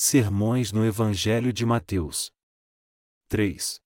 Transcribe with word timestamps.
Sermões 0.00 0.70
no 0.70 0.86
Evangelho 0.86 1.52
de 1.52 1.66
Mateus. 1.66 2.30
3. 3.26 3.80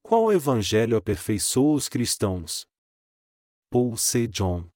Qual 0.00 0.32
evangelho 0.32 0.96
aperfeiçoou 0.96 1.74
os 1.74 1.88
cristãos? 1.88 2.68
Paul 3.68 3.96
C. 3.96 4.28
John. 4.28 4.70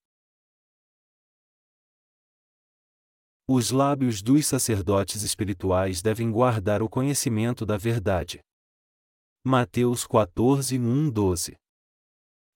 Os 3.46 3.70
lábios 3.70 4.20
dos 4.20 4.44
sacerdotes 4.44 5.22
espirituais 5.22 6.02
devem 6.02 6.29
guardar 6.32 6.82
o 6.82 6.88
conhecimento 6.88 7.64
da 7.64 7.77
verdade. 7.77 8.40
Mateus 9.45 10.04
14, 10.04 10.77
1, 10.77 11.09
12. 11.09 11.56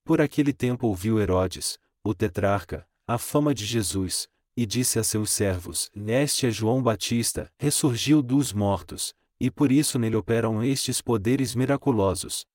Por 0.05 0.21
aquele 0.21 0.53
tempo 0.53 0.89
ouviu 0.89 1.21
Herodes, 1.21 1.79
o 2.03 2.13
tetrarca, 2.13 2.85
a 3.07 3.17
fama 3.17 3.55
de 3.55 3.65
Jesus, 3.65 4.29
e 4.57 4.65
disse 4.65 4.99
a 4.99 5.05
seus 5.05 5.31
servos: 5.31 5.91
Este 5.95 6.47
é 6.47 6.51
João 6.51 6.83
Batista, 6.83 7.53
ressurgiu 7.59 8.23
dos 8.23 8.53
mortos, 8.53 9.13
e 9.39 9.51
por 9.51 9.71
isso 9.71 9.99
nele 9.99 10.17
operam 10.17 10.65
estes 10.65 11.03
poderes 11.03 11.55
miraculosos. 11.55 12.47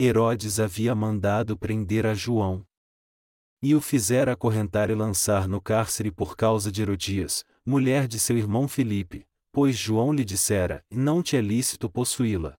Herodes 0.00 0.58
havia 0.58 0.94
mandado 0.94 1.56
prender 1.56 2.06
a 2.06 2.14
João. 2.14 2.66
E 3.62 3.74
o 3.74 3.80
fizera 3.80 4.32
acorrentar 4.32 4.90
e 4.90 4.94
lançar 4.94 5.46
no 5.46 5.60
cárcere 5.60 6.10
por 6.10 6.36
causa 6.36 6.72
de 6.72 6.82
Herodias, 6.82 7.44
mulher 7.64 8.08
de 8.08 8.18
seu 8.18 8.36
irmão 8.36 8.66
Filipe, 8.66 9.24
pois 9.52 9.76
João 9.76 10.12
lhe 10.12 10.24
dissera: 10.24 10.84
Não 10.90 11.22
te 11.22 11.36
é 11.36 11.40
lícito 11.40 11.88
possuí-la. 11.90 12.56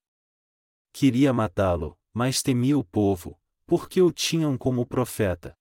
Queria 0.94 1.34
matá-lo, 1.34 1.98
mas 2.14 2.44
temia 2.44 2.78
o 2.78 2.84
povo, 2.84 3.38
porque 3.66 4.02
o 4.02 4.12
tinham 4.12 4.58
como 4.58 4.86
profeta. 4.86 5.58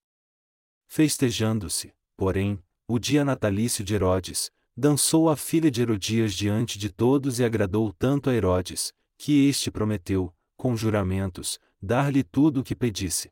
Festejando-se, 0.87 1.93
porém, 2.17 2.63
o 2.93 2.99
dia 2.99 3.25
natalício 3.25 3.83
de 3.83 3.95
Herodes, 3.95 4.51
dançou 4.77 5.31
a 5.31 5.35
filha 5.35 5.71
de 5.71 5.81
Herodias 5.81 6.35
diante 6.35 6.79
de 6.79 6.91
todos 6.91 7.41
e 7.41 7.45
agradou 7.45 7.91
tanto 7.91 8.29
a 8.29 8.35
Herodes, 8.35 8.93
que 9.17 9.49
este 9.49 9.71
prometeu, 9.71 10.31
com 10.59 10.77
juramentos, 10.77 11.59
dar-lhe 11.81 12.23
tudo 12.23 12.61
o 12.61 12.63
que 12.63 12.77
pedisse. 12.77 13.31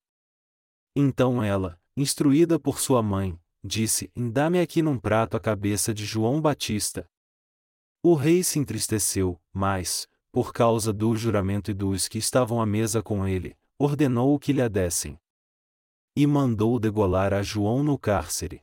Então 0.96 1.42
ela, 1.42 1.78
instruída 1.94 2.58
por 2.58 2.80
sua 2.80 3.02
mãe, 3.02 3.38
disse: 3.62 4.10
Dá-me 4.16 4.60
aqui 4.60 4.80
num 4.80 4.98
prato 4.98 5.36
a 5.36 5.40
cabeça 5.40 5.92
de 5.92 6.06
João 6.06 6.40
Batista. 6.40 7.06
O 8.02 8.14
rei 8.14 8.42
se 8.42 8.58
entristeceu, 8.58 9.38
mas, 9.52 10.08
por 10.32 10.54
causa 10.54 10.90
do 10.90 11.14
juramento 11.14 11.70
e 11.70 11.74
dos 11.74 12.08
que 12.08 12.16
estavam 12.16 12.62
à 12.62 12.64
mesa 12.64 13.02
com 13.02 13.28
ele, 13.28 13.54
ordenou 13.78 14.38
que 14.38 14.54
lhe 14.54 14.66
dessem. 14.70 15.20
E 16.16 16.26
mandou 16.26 16.80
degolar 16.80 17.34
a 17.34 17.42
João 17.42 17.82
no 17.82 17.98
cárcere. 17.98 18.62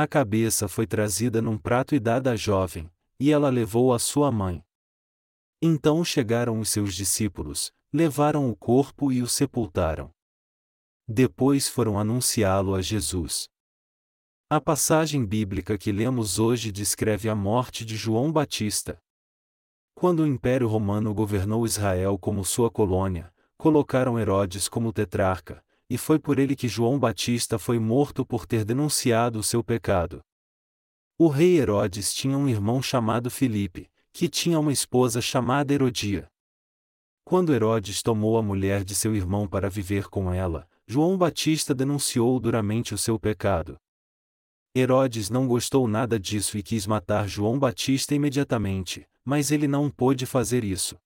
A 0.00 0.06
cabeça 0.06 0.68
foi 0.68 0.86
trazida 0.86 1.42
num 1.42 1.58
prato 1.58 1.92
e 1.92 1.98
dada 1.98 2.30
à 2.30 2.36
jovem, 2.36 2.88
e 3.18 3.32
ela 3.32 3.50
levou 3.50 3.92
a 3.92 3.98
sua 3.98 4.30
mãe. 4.30 4.64
Então 5.60 6.04
chegaram 6.04 6.60
os 6.60 6.68
seus 6.68 6.94
discípulos, 6.94 7.72
levaram 7.92 8.48
o 8.48 8.54
corpo 8.54 9.10
e 9.10 9.20
o 9.22 9.26
sepultaram. 9.26 10.14
Depois 11.08 11.68
foram 11.68 11.98
anunciá-lo 11.98 12.76
a 12.76 12.80
Jesus. 12.80 13.48
A 14.48 14.60
passagem 14.60 15.26
bíblica 15.26 15.76
que 15.76 15.90
lemos 15.90 16.38
hoje 16.38 16.70
descreve 16.70 17.28
a 17.28 17.34
morte 17.34 17.84
de 17.84 17.96
João 17.96 18.30
Batista. 18.30 19.02
Quando 19.96 20.20
o 20.20 20.26
Império 20.28 20.68
Romano 20.68 21.12
governou 21.12 21.66
Israel 21.66 22.16
como 22.16 22.44
sua 22.44 22.70
colônia, 22.70 23.34
colocaram 23.56 24.16
Herodes 24.16 24.68
como 24.68 24.92
tetrarca, 24.92 25.60
e 25.88 25.96
foi 25.96 26.18
por 26.18 26.38
ele 26.38 26.54
que 26.54 26.68
João 26.68 26.98
Batista 26.98 27.58
foi 27.58 27.78
morto 27.78 28.24
por 28.24 28.46
ter 28.46 28.64
denunciado 28.64 29.38
o 29.38 29.42
seu 29.42 29.64
pecado. 29.64 30.22
O 31.16 31.28
rei 31.28 31.58
Herodes 31.58 32.14
tinha 32.14 32.36
um 32.36 32.48
irmão 32.48 32.82
chamado 32.82 33.30
Filipe, 33.30 33.90
que 34.12 34.28
tinha 34.28 34.58
uma 34.60 34.72
esposa 34.72 35.20
chamada 35.20 35.72
Herodia. 35.72 36.28
Quando 37.24 37.52
Herodes 37.52 38.02
tomou 38.02 38.38
a 38.38 38.42
mulher 38.42 38.84
de 38.84 38.94
seu 38.94 39.14
irmão 39.14 39.46
para 39.46 39.68
viver 39.68 40.08
com 40.08 40.32
ela, 40.32 40.68
João 40.86 41.18
Batista 41.18 41.74
denunciou 41.74 42.38
duramente 42.40 42.94
o 42.94 42.98
seu 42.98 43.18
pecado. 43.18 43.78
Herodes 44.74 45.28
não 45.28 45.46
gostou 45.46 45.88
nada 45.88 46.18
disso 46.18 46.56
e 46.56 46.62
quis 46.62 46.86
matar 46.86 47.28
João 47.28 47.58
Batista 47.58 48.14
imediatamente, 48.14 49.06
mas 49.24 49.50
ele 49.50 49.66
não 49.66 49.90
pôde 49.90 50.24
fazer 50.24 50.64
isso. 50.64 50.96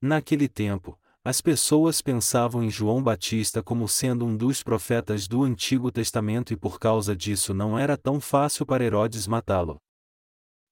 Naquele 0.00 0.48
tempo, 0.48 0.98
as 1.26 1.40
pessoas 1.40 2.02
pensavam 2.02 2.62
em 2.62 2.68
João 2.68 3.02
Batista 3.02 3.62
como 3.62 3.88
sendo 3.88 4.26
um 4.26 4.36
dos 4.36 4.62
profetas 4.62 5.26
do 5.26 5.42
Antigo 5.42 5.90
Testamento 5.90 6.52
e 6.52 6.56
por 6.56 6.78
causa 6.78 7.16
disso 7.16 7.54
não 7.54 7.78
era 7.78 7.96
tão 7.96 8.20
fácil 8.20 8.66
para 8.66 8.84
Herodes 8.84 9.26
matá-lo. 9.26 9.78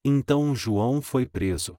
Então 0.05 0.55
João 0.55 1.01
foi 1.01 1.25
preso. 1.25 1.75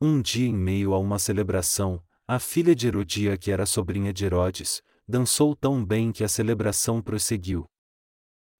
Um 0.00 0.22
dia, 0.22 0.48
em 0.48 0.54
meio 0.54 0.94
a 0.94 0.98
uma 0.98 1.18
celebração, 1.18 2.02
a 2.26 2.38
filha 2.38 2.74
de 2.74 2.86
Herodia, 2.86 3.36
que 3.36 3.50
era 3.50 3.66
sobrinha 3.66 4.10
de 4.10 4.24
Herodes, 4.24 4.82
dançou 5.06 5.54
tão 5.54 5.84
bem 5.84 6.12
que 6.12 6.24
a 6.24 6.28
celebração 6.28 7.02
prosseguiu. 7.02 7.66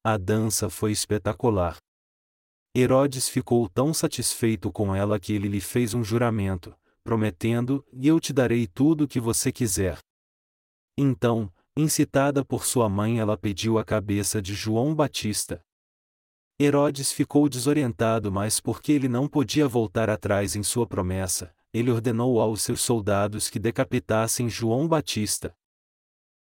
A 0.04 0.18
dança 0.18 0.68
foi 0.68 0.92
espetacular. 0.92 1.78
Herodes 2.76 3.30
ficou 3.30 3.66
tão 3.66 3.94
satisfeito 3.94 4.70
com 4.70 4.94
ela 4.94 5.18
que 5.18 5.32
ele 5.32 5.48
lhe 5.48 5.60
fez 5.60 5.94
um 5.94 6.04
juramento, 6.04 6.76
prometendo: 7.06 7.86
E 7.92 8.08
eu 8.08 8.18
te 8.18 8.32
darei 8.32 8.66
tudo 8.66 9.04
o 9.04 9.08
que 9.08 9.20
você 9.20 9.52
quiser. 9.52 9.98
Então, 10.98 11.50
incitada 11.76 12.44
por 12.44 12.64
sua 12.64 12.88
mãe, 12.88 13.20
ela 13.20 13.38
pediu 13.38 13.78
a 13.78 13.84
cabeça 13.84 14.42
de 14.42 14.54
João 14.54 14.94
Batista. 14.94 15.62
Herodes 16.60 17.12
ficou 17.12 17.48
desorientado, 17.48 18.32
mas 18.32 18.60
porque 18.60 18.90
ele 18.90 19.08
não 19.08 19.28
podia 19.28 19.68
voltar 19.68 20.10
atrás 20.10 20.56
em 20.56 20.62
sua 20.62 20.86
promessa, 20.86 21.54
ele 21.72 21.90
ordenou 21.90 22.40
aos 22.40 22.62
seus 22.62 22.80
soldados 22.80 23.48
que 23.48 23.58
decapitassem 23.58 24.48
João 24.48 24.88
Batista. 24.88 25.54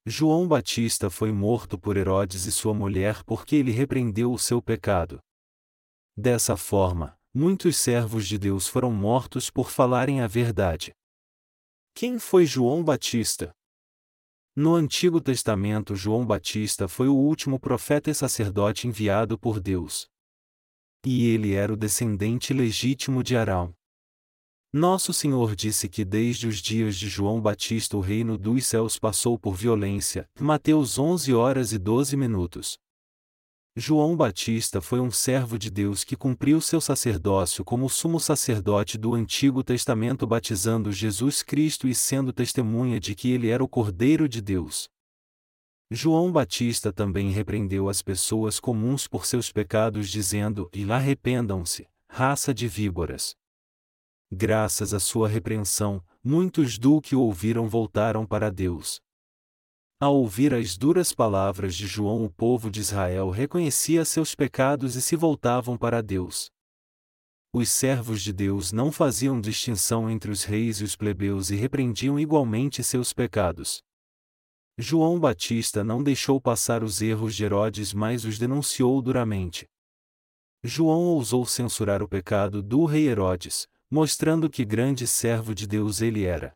João 0.07 0.47
Batista 0.47 1.11
foi 1.11 1.33
morto 1.33 1.77
por 1.77 1.97
Herodes 1.97 2.47
e 2.47 2.53
sua 2.53 2.73
mulher 2.73 3.25
porque 3.25 3.57
ele 3.57 3.73
repreendeu 3.73 4.33
o 4.33 4.39
seu 4.39 4.63
pecado. 4.63 5.19
Dessa 6.17 6.57
forma, 6.57 7.19
muitos 7.37 7.77
servos 7.77 8.27
de 8.27 8.39
Deus 8.39 8.67
foram 8.67 8.91
mortos 8.91 9.51
por 9.51 9.71
falarem 9.71 10.23
a 10.23 10.27
verdade. 10.27 10.95
Quem 11.95 12.19
foi 12.19 12.47
João 12.47 12.83
Batista? 12.83 13.53
No 14.57 14.75
Antigo 14.75 15.21
Testamento, 15.21 15.95
João 15.95 16.25
Batista 16.25 16.89
foi 16.89 17.09
o 17.09 17.15
último 17.15 17.61
profeta 17.61 18.11
e 18.11 18.15
sacerdote 18.15 18.89
enviado 18.89 19.39
por 19.39 19.61
Deus. 19.61 20.07
E 21.05 21.27
ele 21.27 21.53
era 21.53 21.71
o 21.71 21.77
descendente 21.77 22.55
legítimo 22.55 23.23
de 23.23 23.37
Arão. 23.37 23.75
Nosso 24.73 25.13
Senhor 25.13 25.55
disse 25.55 25.91
que 25.91 26.07
desde 26.07 26.47
os 26.47 26.57
dias 26.57 26.97
de 26.97 27.07
João 27.07 27.39
Batista 27.39 27.99
o 27.99 28.01
reino 28.01 28.39
dos 28.39 28.65
céus 28.65 28.99
passou 28.99 29.39
por 29.39 29.55
violência. 29.55 30.27
Mateus 30.41 30.99
11 30.99 31.35
horas 31.35 31.73
e 31.75 31.79
12 31.79 32.17
minutos. 32.17 32.79
João 33.79 34.17
Batista 34.17 34.81
foi 34.81 35.01
um 35.01 35.11
servo 35.11 35.59
de 35.59 35.71
Deus 35.71 36.03
que 36.03 36.17
cumpriu 36.17 36.63
seu 36.63 36.81
sacerdócio 36.81 37.63
como 37.63 37.91
sumo 37.91 38.19
sacerdote 38.19 38.97
do 38.97 39.15
Antigo 39.15 39.63
Testamento, 39.63 40.27
batizando 40.27 40.91
Jesus 40.91 41.43
Cristo 41.43 41.87
e 41.87 41.95
sendo 41.95 42.33
testemunha 42.33 42.99
de 42.99 43.15
que 43.15 43.31
ele 43.31 43.51
era 43.51 43.63
o 43.63 43.69
Cordeiro 43.69 44.27
de 44.27 44.41
Deus. 44.41 44.89
João 45.91 46.33
Batista 46.33 46.91
também 46.91 47.31
repreendeu 47.31 47.91
as 47.91 48.01
pessoas 48.01 48.59
comuns 48.59 49.07
por 49.07 49.27
seus 49.27 49.53
pecados, 49.53 50.09
dizendo: 50.09 50.71
E 50.73 50.91
arrependam-se, 50.91 51.87
raça 52.11 52.55
de 52.55 52.67
víboras. 52.67 53.37
Graças 54.33 54.95
à 54.95 54.99
sua 54.99 55.29
repreensão, 55.29 56.03
muitos 56.25 56.79
do 56.79 56.99
que 56.99 57.15
ouviram 57.15 57.69
voltaram 57.69 58.25
para 58.25 58.51
Deus. 58.51 59.03
Ao 59.99 60.15
ouvir 60.15 60.53
as 60.53 60.77
duras 60.77 61.15
palavras 61.15 61.75
de 61.75 61.87
João, 61.87 62.23
o 62.23 62.31
povo 62.31 62.71
de 62.71 62.81
Israel 62.81 63.31
reconhecia 63.31 64.05
seus 64.05 64.35
pecados 64.35 64.95
e 64.95 65.01
se 65.01 65.17
voltavam 65.17 65.79
para 65.79 66.03
Deus. 66.03 66.51
Os 67.51 67.71
servos 67.71 68.21
de 68.21 68.31
Deus 68.31 68.73
não 68.73 68.93
faziam 68.93 69.41
distinção 69.41 70.11
entre 70.11 70.31
os 70.31 70.45
reis 70.45 70.83
e 70.83 70.85
os 70.85 70.95
plebeus 70.95 71.49
e 71.49 71.57
repreendiam 71.57 72.21
igualmente 72.21 72.85
seus 72.85 73.15
pecados. 73.15 73.83
João 74.77 75.19
Batista 75.19 75.83
não 75.83 76.03
deixou 76.03 76.39
passar 76.39 76.85
os 76.85 77.01
erros 77.01 77.35
de 77.35 77.45
Herodes, 77.45 77.95
mas 77.95 78.27
os 78.27 78.39
denunciou 78.39 79.01
duramente. 79.01 79.67
João 80.63 81.05
ousou 81.05 81.47
censurar 81.47 82.03
o 82.03 82.09
pecado 82.09 82.63
do 82.63 82.85
rei 82.85 83.09
Herodes, 83.09 83.67
mostrando 83.91 84.51
que 84.51 84.63
grande 84.63 85.07
servo 85.07 85.55
de 85.55 85.67
Deus 85.67 86.03
ele 86.03 86.25
era. 86.25 86.55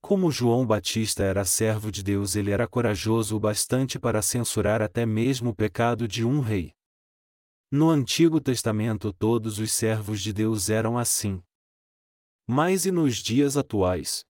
Como 0.00 0.30
João 0.30 0.64
Batista 0.66 1.22
era 1.24 1.44
servo 1.44 1.90
de 1.90 2.02
Deus, 2.02 2.36
ele 2.36 2.50
era 2.50 2.66
corajoso 2.66 3.36
o 3.36 3.40
bastante 3.40 3.98
para 3.98 4.22
censurar 4.22 4.80
até 4.80 5.04
mesmo 5.04 5.50
o 5.50 5.54
pecado 5.54 6.06
de 6.06 6.24
um 6.24 6.40
rei. 6.40 6.72
No 7.70 7.90
Antigo 7.90 8.40
Testamento, 8.40 9.12
todos 9.12 9.58
os 9.58 9.72
servos 9.72 10.22
de 10.22 10.32
Deus 10.32 10.70
eram 10.70 10.96
assim. 10.96 11.42
Mas 12.46 12.86
e 12.86 12.90
nos 12.90 13.16
dias 13.16 13.56
atuais? 13.56 14.24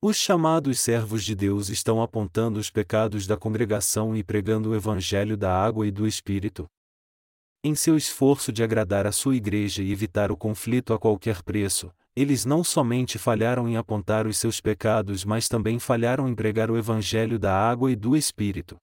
Os 0.00 0.16
chamados 0.16 0.78
servos 0.78 1.24
de 1.24 1.34
Deus 1.34 1.70
estão 1.70 2.00
apontando 2.00 2.60
os 2.60 2.70
pecados 2.70 3.26
da 3.26 3.36
congregação 3.36 4.14
e 4.14 4.22
pregando 4.22 4.70
o 4.70 4.76
Evangelho 4.76 5.36
da 5.36 5.52
água 5.52 5.86
e 5.88 5.90
do 5.90 6.06
Espírito. 6.06 6.70
Em 7.64 7.74
seu 7.74 7.96
esforço 7.96 8.52
de 8.52 8.62
agradar 8.62 9.06
a 9.06 9.10
sua 9.10 9.34
igreja 9.34 9.82
e 9.82 9.90
evitar 9.90 10.30
o 10.30 10.36
conflito 10.36 10.92
a 10.92 10.98
qualquer 11.00 11.42
preço, 11.42 11.90
eles 12.16 12.46
não 12.46 12.64
somente 12.64 13.18
falharam 13.18 13.68
em 13.68 13.76
apontar 13.76 14.26
os 14.26 14.38
seus 14.38 14.58
pecados, 14.58 15.22
mas 15.22 15.48
também 15.48 15.78
falharam 15.78 16.26
em 16.26 16.34
pregar 16.34 16.70
o 16.70 16.78
evangelho 16.78 17.38
da 17.38 17.54
água 17.54 17.92
e 17.92 17.94
do 17.94 18.16
Espírito. 18.16 18.76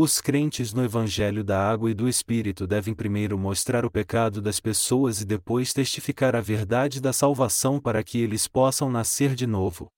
Os 0.00 0.20
crentes 0.20 0.72
no 0.72 0.84
Evangelho 0.84 1.42
da 1.42 1.60
Água 1.68 1.90
e 1.90 1.94
do 1.94 2.08
Espírito 2.08 2.68
devem 2.68 2.94
primeiro 2.94 3.36
mostrar 3.36 3.84
o 3.84 3.90
pecado 3.90 4.40
das 4.40 4.60
pessoas 4.60 5.20
e 5.20 5.24
depois 5.24 5.72
testificar 5.72 6.36
a 6.36 6.40
verdade 6.40 7.00
da 7.00 7.12
salvação 7.12 7.80
para 7.80 8.04
que 8.04 8.20
eles 8.20 8.46
possam 8.46 8.88
nascer 8.88 9.34
de 9.34 9.44
novo. 9.44 9.88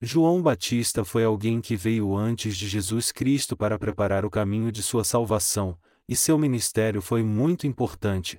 João 0.00 0.40
Batista 0.40 1.04
foi 1.04 1.24
alguém 1.24 1.60
que 1.60 1.74
veio 1.74 2.16
antes 2.16 2.56
de 2.56 2.68
Jesus 2.68 3.10
Cristo 3.10 3.56
para 3.56 3.76
preparar 3.76 4.24
o 4.24 4.30
caminho 4.30 4.70
de 4.70 4.80
sua 4.80 5.02
salvação, 5.02 5.76
e 6.08 6.14
seu 6.14 6.38
ministério 6.38 7.02
foi 7.02 7.24
muito 7.24 7.66
importante. 7.66 8.38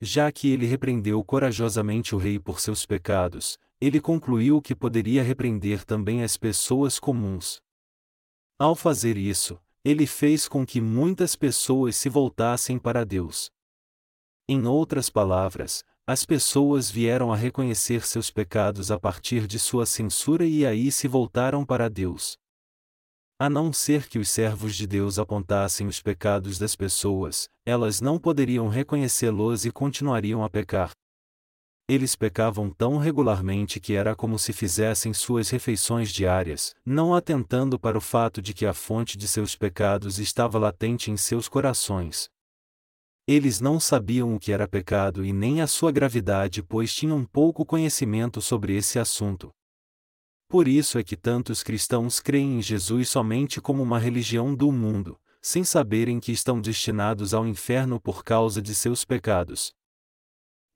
Já 0.00 0.30
que 0.30 0.50
ele 0.50 0.66
repreendeu 0.66 1.22
corajosamente 1.24 2.14
o 2.14 2.18
rei 2.18 2.38
por 2.38 2.60
seus 2.60 2.84
pecados, 2.84 3.58
ele 3.80 4.00
concluiu 4.00 4.60
que 4.62 4.74
poderia 4.74 5.22
repreender 5.22 5.84
também 5.84 6.22
as 6.22 6.36
pessoas 6.36 6.98
comuns. 6.98 7.60
Ao 8.58 8.74
fazer 8.74 9.16
isso, 9.16 9.58
ele 9.84 10.06
fez 10.06 10.48
com 10.48 10.64
que 10.64 10.80
muitas 10.80 11.36
pessoas 11.36 11.96
se 11.96 12.08
voltassem 12.08 12.78
para 12.78 13.04
Deus. 13.04 13.50
Em 14.48 14.66
outras 14.66 15.10
palavras, 15.10 15.84
as 16.06 16.24
pessoas 16.24 16.90
vieram 16.90 17.32
a 17.32 17.36
reconhecer 17.36 18.06
seus 18.06 18.30
pecados 18.30 18.90
a 18.90 18.98
partir 18.98 19.46
de 19.46 19.58
sua 19.58 19.86
censura 19.86 20.44
e 20.46 20.66
aí 20.66 20.92
se 20.92 21.08
voltaram 21.08 21.64
para 21.64 21.88
Deus. 21.88 22.38
A 23.36 23.50
não 23.50 23.72
ser 23.72 24.08
que 24.08 24.18
os 24.18 24.30
servos 24.30 24.76
de 24.76 24.86
Deus 24.86 25.18
apontassem 25.18 25.88
os 25.88 26.00
pecados 26.00 26.56
das 26.56 26.76
pessoas, 26.76 27.48
elas 27.66 28.00
não 28.00 28.16
poderiam 28.16 28.68
reconhecê-los 28.68 29.64
e 29.64 29.72
continuariam 29.72 30.44
a 30.44 30.48
pecar. 30.48 30.92
Eles 31.88 32.14
pecavam 32.14 32.70
tão 32.70 32.96
regularmente 32.96 33.80
que 33.80 33.94
era 33.94 34.14
como 34.14 34.38
se 34.38 34.52
fizessem 34.52 35.12
suas 35.12 35.50
refeições 35.50 36.10
diárias, 36.12 36.74
não 36.86 37.12
atentando 37.12 37.78
para 37.78 37.98
o 37.98 38.00
fato 38.00 38.40
de 38.40 38.54
que 38.54 38.64
a 38.64 38.72
fonte 38.72 39.18
de 39.18 39.26
seus 39.26 39.56
pecados 39.56 40.20
estava 40.20 40.56
latente 40.56 41.10
em 41.10 41.16
seus 41.16 41.48
corações. 41.48 42.28
Eles 43.26 43.60
não 43.60 43.80
sabiam 43.80 44.36
o 44.36 44.38
que 44.38 44.52
era 44.52 44.68
pecado 44.68 45.24
e 45.24 45.32
nem 45.32 45.60
a 45.60 45.66
sua 45.66 45.90
gravidade, 45.90 46.62
pois 46.62 46.94
tinham 46.94 47.24
pouco 47.24 47.66
conhecimento 47.66 48.40
sobre 48.40 48.76
esse 48.76 48.98
assunto. 48.98 49.50
Por 50.48 50.68
isso 50.68 50.98
é 50.98 51.04
que 51.04 51.16
tantos 51.16 51.62
cristãos 51.62 52.20
creem 52.20 52.58
em 52.58 52.62
Jesus 52.62 53.08
somente 53.08 53.60
como 53.60 53.82
uma 53.82 53.98
religião 53.98 54.54
do 54.54 54.70
mundo, 54.70 55.18
sem 55.42 55.64
saberem 55.64 56.20
que 56.20 56.32
estão 56.32 56.60
destinados 56.60 57.34
ao 57.34 57.46
inferno 57.46 58.00
por 58.00 58.24
causa 58.24 58.62
de 58.62 58.74
seus 58.74 59.04
pecados. 59.04 59.74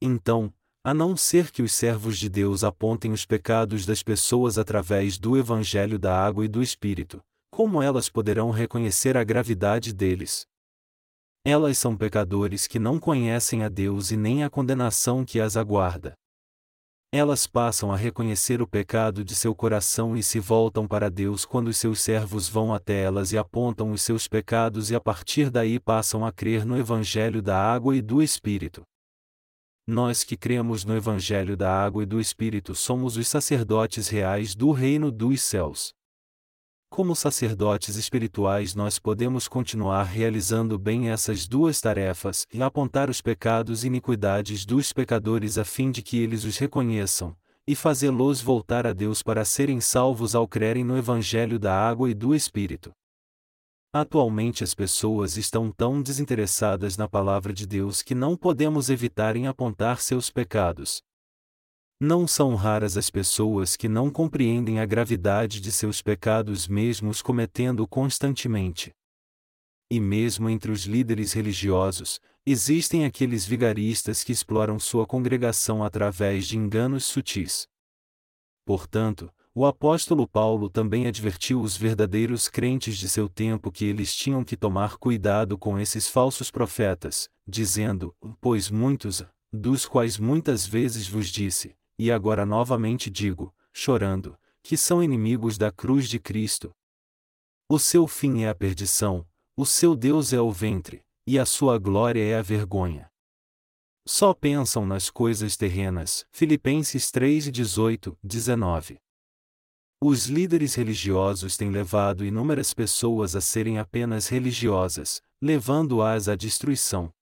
Então, 0.00 0.52
a 0.84 0.94
não 0.94 1.16
ser 1.16 1.50
que 1.50 1.62
os 1.62 1.72
servos 1.72 2.18
de 2.18 2.28
Deus 2.28 2.64
apontem 2.64 3.12
os 3.12 3.26
pecados 3.26 3.84
das 3.84 4.02
pessoas 4.02 4.58
através 4.58 5.18
do 5.18 5.36
Evangelho 5.36 5.98
da 5.98 6.18
Água 6.18 6.44
e 6.44 6.48
do 6.48 6.62
Espírito, 6.62 7.20
como 7.50 7.82
elas 7.82 8.08
poderão 8.08 8.50
reconhecer 8.50 9.16
a 9.16 9.24
gravidade 9.24 9.92
deles? 9.92 10.46
Elas 11.44 11.78
são 11.78 11.96
pecadores 11.96 12.66
que 12.66 12.78
não 12.78 12.98
conhecem 12.98 13.64
a 13.64 13.68
Deus 13.68 14.10
e 14.10 14.16
nem 14.16 14.44
a 14.44 14.50
condenação 14.50 15.24
que 15.24 15.40
as 15.40 15.56
aguarda. 15.56 16.14
Elas 17.10 17.46
passam 17.46 17.90
a 17.90 17.96
reconhecer 17.96 18.60
o 18.60 18.66
pecado 18.66 19.24
de 19.24 19.34
seu 19.34 19.54
coração 19.54 20.14
e 20.14 20.22
se 20.22 20.38
voltam 20.38 20.86
para 20.86 21.10
Deus 21.10 21.46
quando 21.46 21.72
seus 21.72 22.02
servos 22.02 22.50
vão 22.50 22.74
até 22.74 23.02
elas 23.02 23.32
e 23.32 23.38
apontam 23.38 23.92
os 23.92 24.02
seus 24.02 24.28
pecados 24.28 24.90
e 24.90 24.94
a 24.94 25.00
partir 25.00 25.48
daí 25.48 25.80
passam 25.80 26.26
a 26.26 26.30
crer 26.30 26.66
no 26.66 26.76
Evangelho 26.76 27.40
da 27.40 27.58
Água 27.58 27.96
e 27.96 28.02
do 28.02 28.22
Espírito. 28.22 28.82
Nós 29.86 30.22
que 30.22 30.36
cremos 30.36 30.84
no 30.84 30.94
Evangelho 30.94 31.56
da 31.56 31.72
Água 31.72 32.02
e 32.02 32.06
do 32.06 32.20
Espírito 32.20 32.74
somos 32.74 33.16
os 33.16 33.26
sacerdotes 33.26 34.08
reais 34.08 34.54
do 34.54 34.70
Reino 34.70 35.10
dos 35.10 35.40
Céus. 35.40 35.97
Como 36.98 37.14
sacerdotes 37.14 37.94
espirituais, 37.94 38.74
nós 38.74 38.98
podemos 38.98 39.46
continuar 39.46 40.02
realizando 40.02 40.76
bem 40.76 41.10
essas 41.10 41.46
duas 41.46 41.80
tarefas 41.80 42.44
e 42.52 42.60
apontar 42.60 43.08
os 43.08 43.20
pecados 43.20 43.84
e 43.84 43.86
iniquidades 43.86 44.66
dos 44.66 44.92
pecadores 44.92 45.58
a 45.58 45.64
fim 45.64 45.92
de 45.92 46.02
que 46.02 46.18
eles 46.18 46.42
os 46.42 46.58
reconheçam, 46.58 47.36
e 47.64 47.76
fazê-los 47.76 48.40
voltar 48.40 48.84
a 48.84 48.92
Deus 48.92 49.22
para 49.22 49.44
serem 49.44 49.80
salvos 49.80 50.34
ao 50.34 50.48
crerem 50.48 50.82
no 50.82 50.98
Evangelho 50.98 51.56
da 51.56 51.72
Água 51.72 52.10
e 52.10 52.14
do 52.14 52.34
Espírito. 52.34 52.90
Atualmente 53.92 54.64
as 54.64 54.74
pessoas 54.74 55.36
estão 55.36 55.70
tão 55.70 56.02
desinteressadas 56.02 56.96
na 56.96 57.06
palavra 57.06 57.52
de 57.52 57.64
Deus 57.64 58.02
que 58.02 58.12
não 58.12 58.36
podemos 58.36 58.90
evitar 58.90 59.36
em 59.36 59.46
apontar 59.46 60.00
seus 60.00 60.30
pecados. 60.30 61.00
Não 62.00 62.28
são 62.28 62.54
raras 62.54 62.96
as 62.96 63.10
pessoas 63.10 63.74
que 63.74 63.88
não 63.88 64.08
compreendem 64.08 64.78
a 64.78 64.86
gravidade 64.86 65.60
de 65.60 65.72
seus 65.72 66.00
pecados 66.00 66.68
mesmo 66.68 67.10
os 67.10 67.20
cometendo 67.20 67.88
constantemente. 67.88 68.92
E 69.90 69.98
mesmo 69.98 70.48
entre 70.48 70.70
os 70.70 70.84
líderes 70.84 71.32
religiosos, 71.32 72.20
existem 72.46 73.04
aqueles 73.04 73.44
vigaristas 73.44 74.22
que 74.22 74.30
exploram 74.30 74.78
sua 74.78 75.06
congregação 75.08 75.82
através 75.82 76.46
de 76.46 76.56
enganos 76.56 77.04
sutis. 77.04 77.66
Portanto, 78.64 79.28
o 79.52 79.66
apóstolo 79.66 80.28
Paulo 80.28 80.70
também 80.70 81.08
advertiu 81.08 81.60
os 81.60 81.76
verdadeiros 81.76 82.48
crentes 82.48 82.96
de 82.96 83.08
seu 83.08 83.28
tempo 83.28 83.72
que 83.72 83.84
eles 83.84 84.14
tinham 84.14 84.44
que 84.44 84.56
tomar 84.56 84.98
cuidado 84.98 85.58
com 85.58 85.80
esses 85.80 86.06
falsos 86.06 86.48
profetas, 86.48 87.28
dizendo: 87.44 88.14
Pois 88.40 88.70
muitos, 88.70 89.24
dos 89.52 89.84
quais 89.84 90.16
muitas 90.16 90.64
vezes 90.64 91.08
vos 91.08 91.28
disse, 91.28 91.74
e 91.98 92.12
agora 92.12 92.46
novamente 92.46 93.10
digo, 93.10 93.54
chorando, 93.72 94.38
que 94.62 94.76
são 94.76 95.02
inimigos 95.02 95.58
da 95.58 95.72
cruz 95.72 96.08
de 96.08 96.18
Cristo. 96.18 96.70
O 97.68 97.78
seu 97.78 98.06
fim 98.06 98.42
é 98.42 98.48
a 98.48 98.54
perdição, 98.54 99.26
o 99.56 99.66
seu 99.66 99.96
Deus 99.96 100.32
é 100.32 100.40
o 100.40 100.50
ventre, 100.50 101.04
e 101.26 101.38
a 101.38 101.44
sua 101.44 101.78
glória 101.78 102.22
é 102.22 102.38
a 102.38 102.42
vergonha. 102.42 103.10
Só 104.06 104.32
pensam 104.32 104.86
nas 104.86 105.10
coisas 105.10 105.54
terrenas. 105.56 106.24
Filipenses 106.30 107.10
3, 107.10 107.52
18, 107.52 108.18
19. 108.22 108.98
Os 110.00 110.26
líderes 110.26 110.74
religiosos 110.76 111.56
têm 111.56 111.70
levado 111.70 112.24
inúmeras 112.24 112.72
pessoas 112.72 113.36
a 113.36 113.40
serem 113.40 113.78
apenas 113.78 114.28
religiosas, 114.28 115.20
levando-as 115.42 116.28
à 116.28 116.36
destruição. 116.36 117.12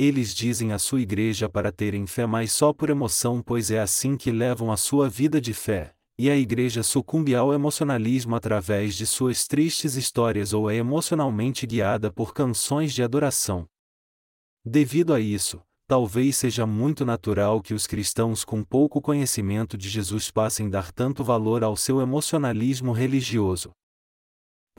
Eles 0.00 0.32
dizem 0.32 0.72
à 0.72 0.78
sua 0.78 1.00
igreja 1.00 1.48
para 1.48 1.72
terem 1.72 2.06
fé 2.06 2.24
mas 2.24 2.52
só 2.52 2.72
por 2.72 2.88
emoção, 2.88 3.42
pois 3.42 3.68
é 3.68 3.80
assim 3.80 4.16
que 4.16 4.30
levam 4.30 4.70
a 4.70 4.76
sua 4.76 5.08
vida 5.08 5.40
de 5.40 5.52
fé, 5.52 5.92
e 6.16 6.30
a 6.30 6.36
igreja 6.36 6.84
sucumbe 6.84 7.34
ao 7.34 7.52
emocionalismo 7.52 8.36
através 8.36 8.94
de 8.94 9.04
suas 9.04 9.48
tristes 9.48 9.96
histórias 9.96 10.52
ou 10.52 10.70
é 10.70 10.76
emocionalmente 10.76 11.66
guiada 11.66 12.12
por 12.12 12.32
canções 12.32 12.94
de 12.94 13.02
adoração. 13.02 13.66
Devido 14.64 15.12
a 15.12 15.18
isso, 15.18 15.60
talvez 15.88 16.36
seja 16.36 16.64
muito 16.64 17.04
natural 17.04 17.60
que 17.60 17.74
os 17.74 17.84
cristãos 17.84 18.44
com 18.44 18.62
pouco 18.62 19.00
conhecimento 19.00 19.76
de 19.76 19.88
Jesus 19.88 20.30
passem 20.30 20.70
dar 20.70 20.92
tanto 20.92 21.24
valor 21.24 21.64
ao 21.64 21.76
seu 21.76 22.00
emocionalismo 22.00 22.92
religioso. 22.92 23.72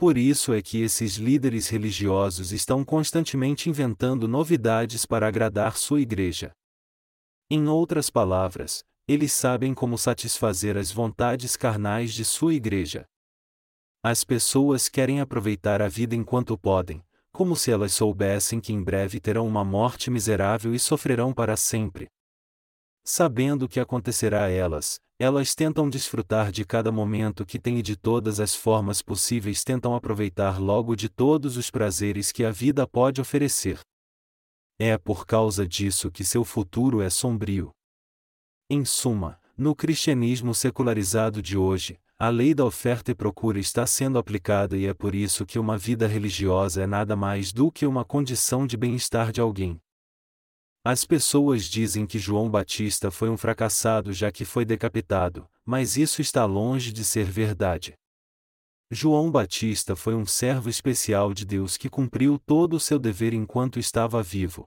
Por 0.00 0.16
isso 0.16 0.54
é 0.54 0.62
que 0.62 0.80
esses 0.80 1.16
líderes 1.16 1.68
religiosos 1.68 2.52
estão 2.52 2.82
constantemente 2.82 3.68
inventando 3.68 4.26
novidades 4.26 5.04
para 5.04 5.28
agradar 5.28 5.76
sua 5.76 6.00
igreja. 6.00 6.52
Em 7.50 7.68
outras 7.68 8.08
palavras, 8.08 8.82
eles 9.06 9.30
sabem 9.30 9.74
como 9.74 9.98
satisfazer 9.98 10.78
as 10.78 10.90
vontades 10.90 11.54
carnais 11.54 12.14
de 12.14 12.24
sua 12.24 12.54
igreja. 12.54 13.04
As 14.02 14.24
pessoas 14.24 14.88
querem 14.88 15.20
aproveitar 15.20 15.82
a 15.82 15.88
vida 15.88 16.16
enquanto 16.16 16.56
podem, 16.56 17.04
como 17.30 17.54
se 17.54 17.70
elas 17.70 17.92
soubessem 17.92 18.58
que 18.58 18.72
em 18.72 18.82
breve 18.82 19.20
terão 19.20 19.46
uma 19.46 19.66
morte 19.66 20.10
miserável 20.10 20.74
e 20.74 20.78
sofrerão 20.78 21.34
para 21.34 21.58
sempre. 21.58 22.08
Sabendo 23.04 23.66
o 23.66 23.68
que 23.68 23.78
acontecerá 23.78 24.44
a 24.44 24.50
elas, 24.50 24.98
elas 25.20 25.54
tentam 25.54 25.90
desfrutar 25.90 26.50
de 26.50 26.64
cada 26.64 26.90
momento 26.90 27.44
que 27.44 27.58
têm 27.58 27.76
e 27.80 27.82
de 27.82 27.94
todas 27.94 28.40
as 28.40 28.54
formas 28.54 29.02
possíveis 29.02 29.62
tentam 29.62 29.94
aproveitar 29.94 30.58
logo 30.58 30.96
de 30.96 31.10
todos 31.10 31.58
os 31.58 31.70
prazeres 31.70 32.32
que 32.32 32.42
a 32.42 32.50
vida 32.50 32.86
pode 32.86 33.20
oferecer. 33.20 33.78
É 34.78 34.96
por 34.96 35.26
causa 35.26 35.68
disso 35.68 36.10
que 36.10 36.24
seu 36.24 36.42
futuro 36.42 37.02
é 37.02 37.10
sombrio. 37.10 37.70
Em 38.70 38.82
suma, 38.82 39.38
no 39.58 39.76
cristianismo 39.76 40.54
secularizado 40.54 41.42
de 41.42 41.54
hoje, 41.54 42.00
a 42.18 42.30
lei 42.30 42.54
da 42.54 42.64
oferta 42.64 43.10
e 43.10 43.14
procura 43.14 43.58
está 43.58 43.86
sendo 43.86 44.18
aplicada 44.18 44.74
e 44.74 44.86
é 44.86 44.94
por 44.94 45.14
isso 45.14 45.44
que 45.44 45.58
uma 45.58 45.76
vida 45.76 46.06
religiosa 46.06 46.84
é 46.84 46.86
nada 46.86 47.14
mais 47.14 47.52
do 47.52 47.70
que 47.70 47.84
uma 47.84 48.06
condição 48.06 48.66
de 48.66 48.74
bem-estar 48.74 49.32
de 49.32 49.40
alguém. 49.42 49.78
As 50.82 51.04
pessoas 51.04 51.64
dizem 51.64 52.06
que 52.06 52.18
João 52.18 52.48
Batista 52.48 53.10
foi 53.10 53.28
um 53.28 53.36
fracassado 53.36 54.14
já 54.14 54.32
que 54.32 54.46
foi 54.46 54.64
decapitado, 54.64 55.46
mas 55.62 55.98
isso 55.98 56.22
está 56.22 56.46
longe 56.46 56.90
de 56.90 57.04
ser 57.04 57.24
verdade. 57.24 57.92
João 58.90 59.30
Batista 59.30 59.94
foi 59.94 60.14
um 60.14 60.24
servo 60.24 60.70
especial 60.70 61.34
de 61.34 61.44
Deus 61.44 61.76
que 61.76 61.90
cumpriu 61.90 62.38
todo 62.38 62.74
o 62.76 62.80
seu 62.80 62.98
dever 62.98 63.34
enquanto 63.34 63.78
estava 63.78 64.22
vivo. 64.22 64.66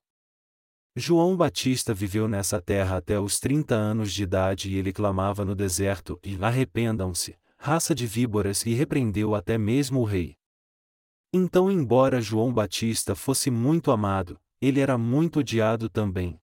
João 0.95 1.35
Batista 1.35 1.95
viveu 1.95 2.27
nessa 2.27 2.61
terra 2.61 2.97
até 2.97 3.19
os 3.19 3.39
30 3.39 3.73
anos 3.73 4.13
de 4.13 4.21
idade 4.21 4.69
e 4.69 4.75
ele 4.75 4.93
clamava 4.93 5.43
no 5.43 5.55
deserto: 5.55 6.19
e 6.23 6.37
arrependam-se, 6.39 7.35
raça 7.57 7.95
de 7.95 8.05
víboras, 8.05 8.63
e 8.67 8.75
repreendeu 8.75 9.33
até 9.33 9.57
mesmo 9.57 10.01
o 10.01 10.03
rei. 10.03 10.35
Então, 11.33 11.71
embora 11.71 12.21
João 12.21 12.53
Batista 12.53 13.15
fosse 13.15 13.49
muito 13.49 13.89
amado, 13.89 14.39
ele 14.65 14.79
era 14.79 14.97
muito 14.97 15.39
odiado 15.41 15.89
também. 15.89 16.39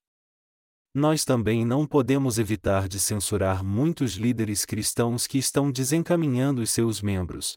Nós 0.95 1.25
também 1.25 1.65
não 1.65 1.87
podemos 1.87 2.39
evitar 2.39 2.87
de 2.87 3.01
censurar 3.01 3.65
muitos 3.65 4.17
líderes 4.17 4.67
cristãos 4.67 5.27
que 5.27 5.39
estão 5.39 5.73
desencaminhando 5.73 6.61
os 6.61 6.71
seus 6.71 7.01
membros. 7.01 7.57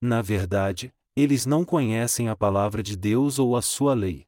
Na 0.00 0.22
verdade, 0.22 0.94
eles 1.16 1.46
não 1.46 1.64
conhecem 1.64 2.28
a 2.28 2.36
palavra 2.36 2.80
de 2.80 2.96
Deus 2.96 3.40
ou 3.40 3.56
a 3.56 3.62
sua 3.62 3.92
lei. 3.92 4.24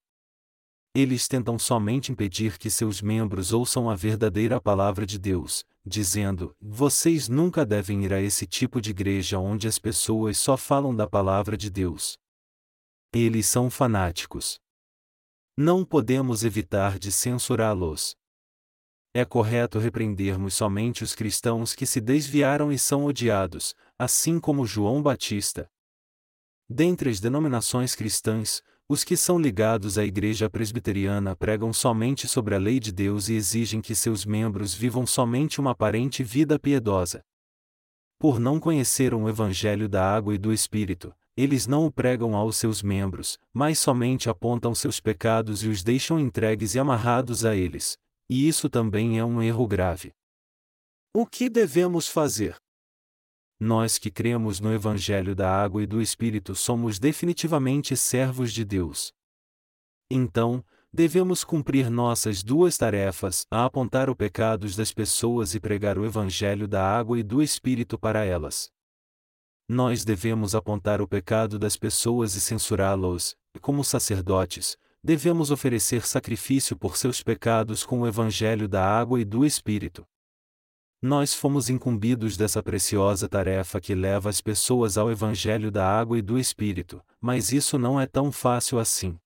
Eles 0.93 1.29
tentam 1.29 1.57
somente 1.57 2.11
impedir 2.11 2.59
que 2.59 2.69
seus 2.69 3.01
membros 3.01 3.53
ouçam 3.53 3.89
a 3.89 3.95
verdadeira 3.95 4.61
palavra 4.61 5.07
de 5.07 5.21
Deus, 5.21 5.65
dizendo: 5.87 6.53
vocês 6.61 7.29
nunca 7.29 7.65
devem 7.65 8.05
ir 8.05 8.13
a 8.13 8.21
esse 8.21 8.45
tipo 8.45 8.81
de 8.81 8.91
igreja 8.91 9.39
onde 9.39 9.69
as 9.69 9.79
pessoas 9.79 10.37
só 10.37 10.57
falam 10.57 10.97
da 10.97 11.07
palavra 11.07 11.57
de 11.57 11.71
Deus. 11.71 12.19
Eles 13.15 13.47
são 13.47 13.71
fanáticos. 13.71 14.59
Não 15.61 15.85
podemos 15.85 16.45
evitar 16.45 17.01
de 17.01 17.11
censurá-los. 17.11 18.15
É 19.13 19.25
correto 19.25 19.81
repreendermos 19.81 20.55
somente 20.55 21.03
os 21.03 21.17
cristãos 21.17 21.75
que 21.75 21.85
se 21.85 22.01
desviaram 22.01 22.71
e 22.71 22.79
são 22.79 23.05
odiados, 23.05 23.75
assim 23.99 24.39
como 24.39 24.65
João 24.65 25.03
Batista. 25.03 25.69
Dentre 26.71 27.11
as 27.11 27.19
denominações 27.19 27.97
cristãs, 27.97 28.63
os 28.89 29.03
que 29.03 29.17
são 29.17 29.37
ligados 29.37 29.99
à 29.99 30.05
Igreja 30.05 30.49
Presbiteriana 30.49 31.35
pregam 31.35 31.73
somente 31.73 32.29
sobre 32.29 32.55
a 32.55 32.59
lei 32.59 32.79
de 32.79 32.93
Deus 32.93 33.29
e 33.29 33.35
exigem 33.35 33.81
que 33.81 33.97
seus 33.97 34.25
membros 34.25 34.73
vivam 34.73 35.05
somente 35.05 35.61
uma 35.61 35.73
aparente 35.73 36.23
vida 36.23 36.57
piedosa. 36.57 37.21
Por 38.17 38.39
não 38.39 38.61
conhecer 38.61 39.13
o 39.13 39.29
Evangelho 39.29 39.89
da 39.89 40.09
água 40.09 40.37
e 40.37 40.39
do 40.39 40.53
Espírito, 40.53 41.13
eles 41.39 41.69
não 41.69 41.87
o 41.87 41.93
pregam 41.93 42.35
aos 42.35 42.57
seus 42.57 42.83
membros, 42.83 43.39
mas 43.55 43.79
somente 43.79 44.29
apontam 44.29 44.75
seus 44.75 44.99
pecados 44.99 45.63
e 45.63 45.69
os 45.69 45.85
deixam 45.85 46.19
entregues 46.19 46.75
e 46.75 46.81
amarrados 46.81 47.45
a 47.45 47.55
eles. 47.55 47.97
E 48.29 48.49
isso 48.49 48.69
também 48.69 49.21
é 49.21 49.25
um 49.25 49.41
erro 49.41 49.65
grave. 49.65 50.13
O 51.15 51.25
que 51.25 51.49
devemos 51.49 52.09
fazer? 52.09 52.57
Nós 53.57 53.99
que 53.99 54.11
cremos 54.11 54.59
no 54.59 54.75
Evangelho 54.75 55.33
da 55.33 55.49
Água 55.49 55.81
e 55.81 55.87
do 55.87 56.03
Espírito 56.03 56.57
somos 56.57 56.99
definitivamente 56.99 57.97
servos 57.97 58.53
de 58.53 58.65
Deus. 58.65 59.13
Então, 60.11 60.65
devemos 60.93 61.45
cumprir 61.45 61.89
nossas 61.89 62.43
duas 62.43 62.77
tarefas: 62.77 63.47
a 63.49 63.65
apontar 63.65 64.11
os 64.11 64.17
pecados 64.17 64.75
das 64.75 64.93
pessoas 64.93 65.55
e 65.55 65.61
pregar 65.61 65.99
o 65.99 66.05
Evangelho 66.05 66.67
da 66.67 66.85
Água 66.85 67.17
e 67.17 67.23
do 67.23 67.41
Espírito 67.41 67.97
para 67.97 68.25
elas 68.25 68.77
nós 69.69 70.03
devemos 70.03 70.55
apontar 70.55 71.03
o 71.03 71.07
pecado 71.07 71.59
das 71.59 71.77
pessoas 71.77 72.35
e 72.35 72.41
censurá-los, 72.41 73.37
e 73.55 73.59
como 73.59 73.85
sacerdotes, 73.85 74.79
devemos 75.05 75.51
oferecer 75.51 76.07
sacrifício 76.07 76.75
por 76.75 76.97
seus 76.97 77.23
pecados 77.23 77.85
com 77.85 78.01
o 78.01 78.07
evangelho 78.07 78.67
da 78.67 78.83
água 78.83 79.21
e 79.21 79.25
do 79.27 79.45
Espírito. 79.45 80.07
Nós 81.03 81.35
fomos 81.35 81.69
incumbidos 81.69 82.37
dessa 82.37 82.63
preciosa 82.63 83.29
tarefa 83.29 83.81
que 83.81 83.95
leva 83.95 84.31
as 84.31 84.41
pessoas 84.41 84.97
ao 84.97 85.11
evangelho 85.11 85.71
da 85.71 85.87
água 85.87 86.19
e 86.19 86.23
do 86.23 86.39
Espírito, 86.39 87.01
mas 87.21 87.53
isso 87.53 87.79
não 87.79 88.01
é 88.01 88.07
tão 88.07 88.33
fácil 88.33 88.79
assim. 88.79 89.17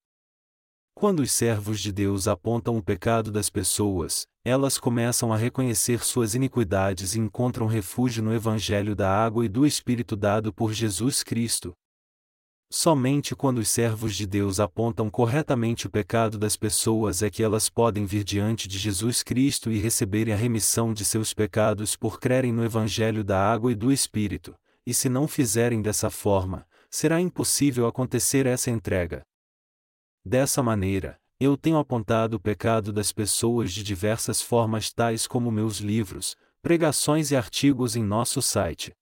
Quando 0.94 1.20
os 1.20 1.32
servos 1.32 1.80
de 1.80 1.90
Deus 1.90 2.28
apontam 2.28 2.76
o 2.76 2.82
pecado 2.82 3.32
das 3.32 3.50
pessoas, 3.50 4.26
elas 4.44 4.78
começam 4.78 5.32
a 5.32 5.36
reconhecer 5.36 6.04
suas 6.04 6.34
iniquidades 6.34 7.14
e 7.14 7.20
encontram 7.20 7.66
refúgio 7.66 8.22
no 8.22 8.32
Evangelho 8.32 8.94
da 8.94 9.10
água 9.10 9.44
e 9.44 9.48
do 9.48 9.66
Espírito 9.66 10.14
dado 10.14 10.52
por 10.52 10.72
Jesus 10.72 11.22
Cristo. 11.22 11.72
Somente 12.70 13.36
quando 13.36 13.58
os 13.58 13.68
servos 13.68 14.16
de 14.16 14.26
Deus 14.26 14.58
apontam 14.58 15.10
corretamente 15.10 15.86
o 15.86 15.90
pecado 15.90 16.38
das 16.38 16.56
pessoas 16.56 17.22
é 17.22 17.28
que 17.28 17.42
elas 17.42 17.68
podem 17.68 18.06
vir 18.06 18.24
diante 18.24 18.66
de 18.66 18.78
Jesus 18.78 19.22
Cristo 19.22 19.70
e 19.70 19.78
receberem 19.78 20.32
a 20.32 20.36
remissão 20.36 20.94
de 20.94 21.04
seus 21.04 21.34
pecados 21.34 21.96
por 21.96 22.18
crerem 22.18 22.52
no 22.52 22.64
Evangelho 22.64 23.22
da 23.22 23.38
água 23.38 23.72
e 23.72 23.74
do 23.74 23.92
Espírito, 23.92 24.54
e 24.86 24.94
se 24.94 25.08
não 25.08 25.28
fizerem 25.28 25.82
dessa 25.82 26.08
forma, 26.10 26.66
será 26.90 27.20
impossível 27.20 27.86
acontecer 27.86 28.46
essa 28.46 28.70
entrega. 28.70 29.22
Dessa 30.24 30.62
maneira, 30.62 31.20
eu 31.40 31.56
tenho 31.56 31.78
apontado 31.78 32.36
o 32.36 32.40
pecado 32.40 32.92
das 32.92 33.10
pessoas 33.12 33.72
de 33.72 33.82
diversas 33.82 34.40
formas, 34.40 34.92
tais 34.92 35.26
como 35.26 35.50
meus 35.50 35.78
livros, 35.78 36.36
pregações 36.62 37.32
e 37.32 37.36
artigos 37.36 37.96
em 37.96 38.04
nosso 38.04 38.40
site. 38.40 38.92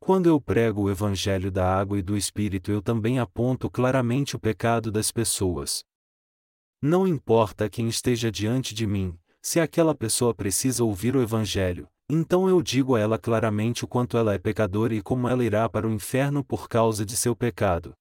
Quando 0.00 0.26
eu 0.26 0.40
prego 0.40 0.84
o 0.84 0.90
Evangelho 0.90 1.50
da 1.50 1.78
água 1.78 1.98
e 1.98 2.02
do 2.02 2.16
Espírito, 2.16 2.72
eu 2.72 2.80
também 2.80 3.18
aponto 3.18 3.70
claramente 3.70 4.34
o 4.34 4.38
pecado 4.38 4.90
das 4.90 5.12
pessoas. 5.12 5.84
Não 6.80 7.06
importa 7.06 7.68
quem 7.68 7.86
esteja 7.88 8.32
diante 8.32 8.74
de 8.74 8.86
mim, 8.86 9.16
se 9.42 9.60
aquela 9.60 9.94
pessoa 9.94 10.34
precisa 10.34 10.82
ouvir 10.82 11.14
o 11.14 11.22
Evangelho, 11.22 11.86
então 12.08 12.48
eu 12.48 12.62
digo 12.62 12.96
a 12.96 13.00
ela 13.00 13.18
claramente 13.18 13.84
o 13.84 13.88
quanto 13.88 14.16
ela 14.16 14.32
é 14.32 14.38
pecadora 14.38 14.94
e 14.94 15.02
como 15.02 15.28
ela 15.28 15.44
irá 15.44 15.68
para 15.68 15.86
o 15.86 15.92
inferno 15.92 16.42
por 16.42 16.68
causa 16.68 17.04
de 17.04 17.16
seu 17.16 17.36
pecado. 17.36 17.94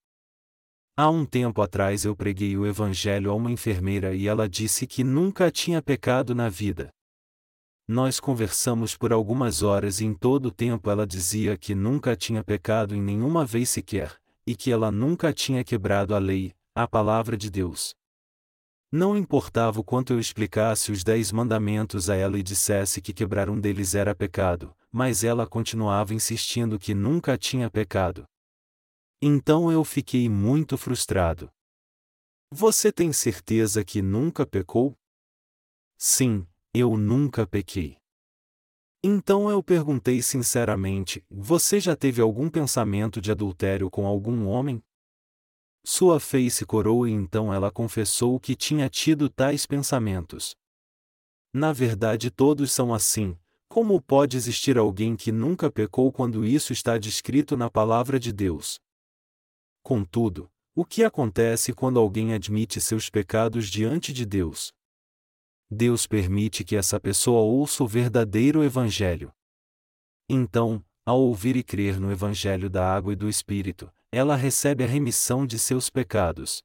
Há 0.98 1.10
um 1.10 1.26
tempo 1.26 1.62
atrás 1.62 2.04
eu 2.04 2.16
preguei 2.16 2.58
o 2.58 2.66
Evangelho 2.66 3.32
a 3.32 3.34
uma 3.34 3.52
enfermeira 3.52 4.14
e 4.14 4.28
ela 4.28 4.48
disse 4.48 4.86
que 4.86 5.04
nunca 5.04 5.50
tinha 5.50 5.82
pecado 5.82 6.36
na 6.36 6.50
vida. 6.50 6.90
Nós 7.88 8.20
conversamos 8.20 8.96
por 8.96 9.14
algumas 9.14 9.64
horas 9.64 10.02
e 10.02 10.06
em 10.06 10.14
todo 10.14 10.48
o 10.48 10.52
tempo 10.52 10.90
ela 10.90 11.08
dizia 11.08 11.58
que 11.58 11.74
nunca 11.74 12.16
tinha 12.16 12.44
pecado 12.44 12.94
em 12.94 13.02
nenhuma 13.02 13.46
vez 13.46 13.70
sequer, 13.70 14.16
e 14.46 14.56
que 14.56 14.72
ela 14.72 14.92
nunca 14.92 15.34
tinha 15.34 15.64
quebrado 15.64 16.14
a 16.14 16.20
lei, 16.20 16.54
a 16.76 16.88
palavra 16.88 17.38
de 17.38 17.50
Deus. 17.50 17.96
Não 18.92 19.18
importava 19.18 19.80
o 19.80 19.84
quanto 19.84 20.12
eu 20.12 20.20
explicasse 20.20 20.92
os 20.92 21.04
dez 21.04 21.32
mandamentos 21.32 22.10
a 22.10 22.16
ela 22.16 22.38
e 22.38 22.44
dissesse 22.44 23.02
que 23.02 23.14
quebrar 23.14 23.50
um 23.50 23.60
deles 23.60 23.96
era 23.96 24.14
pecado, 24.14 24.76
mas 24.92 25.24
ela 25.24 25.48
continuava 25.48 26.14
insistindo 26.14 26.78
que 26.78 26.94
nunca 26.94 27.38
tinha 27.38 27.70
pecado. 27.70 28.26
Então 29.24 29.72
eu 29.72 29.84
fiquei 29.84 30.28
muito 30.28 30.76
frustrado. 30.80 31.52
Você 32.52 32.92
tem 32.92 33.14
certeza 33.14 33.86
que 33.86 34.02
nunca 34.02 34.48
pecou? 34.48 34.98
Sim, 35.96 36.48
eu 36.74 36.98
nunca 36.98 37.46
pequei. 37.46 37.98
Então 39.04 39.48
eu 39.48 39.62
perguntei 39.62 40.24
sinceramente: 40.24 41.24
Você 41.30 41.80
já 41.80 41.96
teve 41.96 42.20
algum 42.20 42.50
pensamento 42.50 43.22
de 43.22 43.32
adultério 43.32 43.92
com 43.92 44.08
algum 44.08 44.48
homem? 44.48 44.84
Sua 45.86 46.20
face 46.20 46.66
corou 46.66 47.08
e 47.08 47.12
então 47.12 47.54
ela 47.54 47.72
confessou 47.72 48.40
que 48.40 48.56
tinha 48.56 48.90
tido 48.90 49.30
tais 49.30 49.68
pensamentos. 49.68 50.56
Na 51.54 51.72
verdade, 51.72 52.32
todos 52.32 52.72
são 52.72 52.92
assim. 52.92 53.38
Como 53.70 54.02
pode 54.02 54.36
existir 54.36 54.80
alguém 54.80 55.16
que 55.16 55.32
nunca 55.32 55.72
pecou 55.72 56.12
quando 56.12 56.44
isso 56.44 56.74
está 56.74 56.98
descrito 56.98 57.56
na 57.56 57.70
palavra 57.70 58.20
de 58.20 58.34
Deus? 58.34 58.80
Contudo, 59.84 60.52
o 60.76 60.86
que 60.86 61.04
acontece 61.04 61.74
quando 61.74 62.00
alguém 62.00 62.34
admite 62.34 62.80
seus 62.80 63.10
pecados 63.10 63.68
diante 63.68 64.14
de 64.14 64.26
Deus? 64.26 64.74
Deus 65.70 66.06
permite 66.06 66.64
que 66.64 66.76
essa 66.76 67.00
pessoa 67.00 67.42
ouça 67.42 67.84
o 67.84 67.88
verdadeiro 67.88 68.64
Evangelho. 68.64 69.34
Então, 70.30 70.84
ao 71.06 71.20
ouvir 71.20 71.56
e 71.56 71.64
crer 71.64 72.00
no 72.00 72.12
Evangelho 72.12 72.70
da 72.70 72.94
água 72.94 73.14
e 73.14 73.16
do 73.16 73.28
Espírito, 73.28 73.92
ela 74.12 74.36
recebe 74.36 74.84
a 74.84 74.88
remissão 74.88 75.46
de 75.46 75.58
seus 75.58 75.90
pecados. 75.90 76.62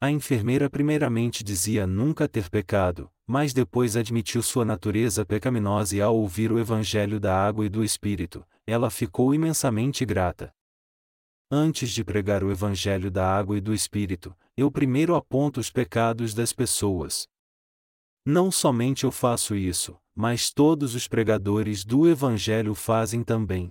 A 0.00 0.10
enfermeira 0.10 0.68
primeiramente 0.68 1.42
dizia 1.42 1.86
nunca 1.86 2.28
ter 2.28 2.50
pecado, 2.50 3.10
mas 3.26 3.52
depois 3.52 3.96
admitiu 3.96 4.42
sua 4.42 4.64
natureza 4.64 5.24
pecaminosa 5.24 5.96
e 5.96 6.00
ao 6.00 6.16
ouvir 6.16 6.52
o 6.52 6.58
Evangelho 6.58 7.20
da 7.20 7.34
água 7.34 7.66
e 7.66 7.68
do 7.68 7.84
Espírito, 7.84 8.46
ela 8.66 8.90
ficou 8.90 9.34
imensamente 9.34 10.04
grata. 10.04 10.52
Antes 11.54 11.90
de 11.90 12.02
pregar 12.02 12.42
o 12.42 12.50
Evangelho 12.50 13.10
da 13.10 13.30
água 13.30 13.58
e 13.58 13.60
do 13.60 13.74
Espírito, 13.74 14.34
eu 14.56 14.70
primeiro 14.70 15.14
aponto 15.14 15.60
os 15.60 15.70
pecados 15.70 16.32
das 16.32 16.50
pessoas. 16.50 17.28
Não 18.24 18.50
somente 18.50 19.04
eu 19.04 19.12
faço 19.12 19.54
isso, 19.54 19.98
mas 20.14 20.50
todos 20.50 20.94
os 20.94 21.06
pregadores 21.06 21.84
do 21.84 22.08
Evangelho 22.08 22.74
fazem 22.74 23.22
também. 23.22 23.70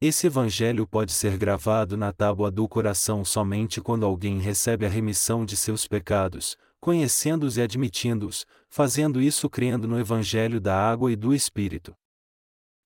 Esse 0.00 0.26
Evangelho 0.26 0.84
pode 0.84 1.12
ser 1.12 1.38
gravado 1.38 1.96
na 1.96 2.12
tábua 2.12 2.50
do 2.50 2.68
coração 2.68 3.24
somente 3.24 3.80
quando 3.80 4.04
alguém 4.04 4.40
recebe 4.40 4.84
a 4.84 4.88
remissão 4.88 5.44
de 5.44 5.56
seus 5.56 5.86
pecados, 5.86 6.56
conhecendo-os 6.80 7.58
e 7.58 7.62
admitindo-os, 7.62 8.44
fazendo 8.68 9.20
isso 9.20 9.48
crendo 9.48 9.86
no 9.86 10.00
Evangelho 10.00 10.60
da 10.60 10.76
água 10.76 11.12
e 11.12 11.14
do 11.14 11.32
Espírito. 11.32 11.94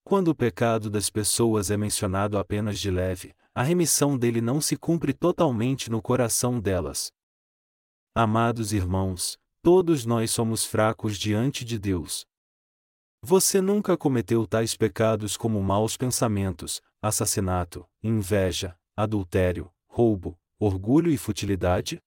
Quando 0.04 0.28
o 0.28 0.34
pecado 0.34 0.90
das 0.90 1.08
pessoas 1.08 1.70
é 1.70 1.78
mencionado 1.78 2.36
apenas 2.36 2.78
de 2.78 2.90
leve, 2.90 3.34
a 3.56 3.62
remissão 3.62 4.18
dele 4.18 4.42
não 4.42 4.60
se 4.60 4.76
cumpre 4.76 5.14
totalmente 5.14 5.90
no 5.90 6.02
coração 6.02 6.60
delas. 6.60 7.10
Amados 8.14 8.70
irmãos, 8.74 9.38
todos 9.62 10.04
nós 10.04 10.30
somos 10.30 10.66
fracos 10.66 11.16
diante 11.16 11.64
de 11.64 11.78
Deus. 11.78 12.26
Você 13.22 13.62
nunca 13.62 13.96
cometeu 13.96 14.46
tais 14.46 14.76
pecados 14.76 15.38
como 15.38 15.62
maus 15.62 15.96
pensamentos, 15.96 16.82
assassinato, 17.00 17.88
inveja, 18.02 18.78
adultério, 18.94 19.72
roubo, 19.88 20.38
orgulho 20.58 21.10
e 21.10 21.16
futilidade? 21.16 21.98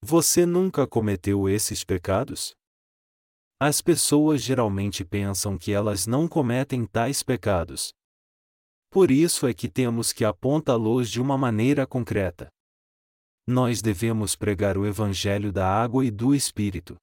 Você 0.00 0.46
nunca 0.46 0.86
cometeu 0.86 1.48
esses 1.48 1.82
pecados? 1.82 2.54
As 3.58 3.82
pessoas 3.82 4.40
geralmente 4.40 5.04
pensam 5.04 5.58
que 5.58 5.72
elas 5.72 6.06
não 6.06 6.28
cometem 6.28 6.86
tais 6.86 7.20
pecados. 7.20 7.92
Por 8.92 9.10
isso 9.10 9.46
é 9.46 9.54
que 9.54 9.70
temos 9.70 10.12
que 10.12 10.22
apontá-los 10.22 11.10
de 11.10 11.18
uma 11.18 11.38
maneira 11.38 11.86
concreta. 11.86 12.50
Nós 13.46 13.80
devemos 13.80 14.36
pregar 14.36 14.76
o 14.76 14.86
Evangelho 14.86 15.50
da 15.50 15.66
água 15.66 16.04
e 16.04 16.10
do 16.10 16.34
Espírito. 16.34 16.98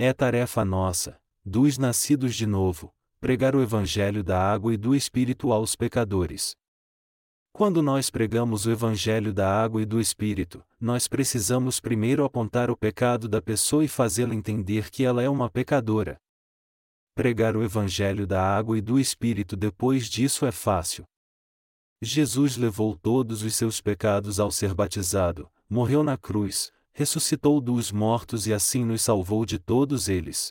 É 0.00 0.12
tarefa 0.12 0.64
nossa, 0.64 1.16
dos 1.44 1.78
nascidos 1.78 2.34
de 2.34 2.44
novo, 2.44 2.90
pregar 3.20 3.54
o 3.54 3.62
Evangelho 3.62 4.24
da 4.24 4.42
água 4.42 4.74
e 4.74 4.76
do 4.76 4.92
Espírito 4.92 5.52
aos 5.52 5.76
pecadores. 5.76 6.56
Quando 7.52 7.84
nós 7.84 8.10
pregamos 8.10 8.66
o 8.66 8.72
Evangelho 8.72 9.32
da 9.32 9.48
água 9.62 9.80
e 9.82 9.86
do 9.86 10.00
Espírito, 10.00 10.60
nós 10.80 11.06
precisamos 11.06 11.78
primeiro 11.78 12.24
apontar 12.24 12.68
o 12.68 12.76
pecado 12.76 13.28
da 13.28 13.40
pessoa 13.40 13.84
e 13.84 13.88
fazê-la 13.88 14.34
entender 14.34 14.90
que 14.90 15.04
ela 15.04 15.22
é 15.22 15.28
uma 15.28 15.48
pecadora. 15.48 16.18
Pregar 17.20 17.54
o 17.54 17.62
Evangelho 17.62 18.26
da 18.26 18.42
água 18.42 18.78
e 18.78 18.80
do 18.80 18.98
Espírito 18.98 19.54
depois 19.54 20.08
disso 20.08 20.46
é 20.46 20.50
fácil. 20.50 21.04
Jesus 22.00 22.56
levou 22.56 22.96
todos 22.96 23.42
os 23.42 23.54
seus 23.54 23.78
pecados 23.78 24.40
ao 24.40 24.50
ser 24.50 24.72
batizado, 24.72 25.46
morreu 25.68 26.02
na 26.02 26.16
cruz, 26.16 26.72
ressuscitou 26.94 27.60
dos 27.60 27.92
mortos 27.92 28.46
e 28.46 28.54
assim 28.54 28.86
nos 28.86 29.02
salvou 29.02 29.44
de 29.44 29.58
todos 29.58 30.08
eles. 30.08 30.50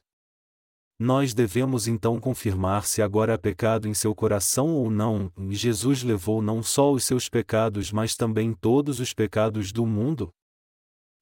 Nós 0.99 1.33
devemos 1.33 1.87
então 1.87 2.19
confirmar 2.19 2.85
se 2.85 3.01
agora 3.01 3.33
há 3.33 3.37
pecado 3.39 3.87
em 3.87 3.95
seu 3.95 4.13
coração 4.13 4.75
ou 4.75 4.91
não, 4.91 5.33
Jesus 5.49 6.03
levou 6.03 6.39
não 6.39 6.61
só 6.61 6.91
os 6.91 7.03
seus 7.03 7.27
pecados, 7.27 7.91
mas 7.91 8.15
também 8.15 8.53
todos 8.53 8.99
os 8.99 9.11
pecados 9.11 9.71
do 9.71 9.87
mundo? 9.87 10.31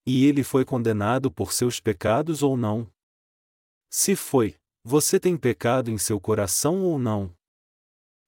E 0.06 0.26
ele 0.26 0.44
foi 0.44 0.66
condenado 0.66 1.32
por 1.32 1.54
seus 1.54 1.80
pecados 1.80 2.44
ou 2.44 2.58
não? 2.58 2.86
Se 3.90 4.14
foi, 4.14 4.58
você 4.90 5.20
tem 5.20 5.36
pecado 5.36 5.92
em 5.92 5.98
seu 5.98 6.18
coração 6.18 6.82
ou 6.82 6.98
não? 6.98 7.36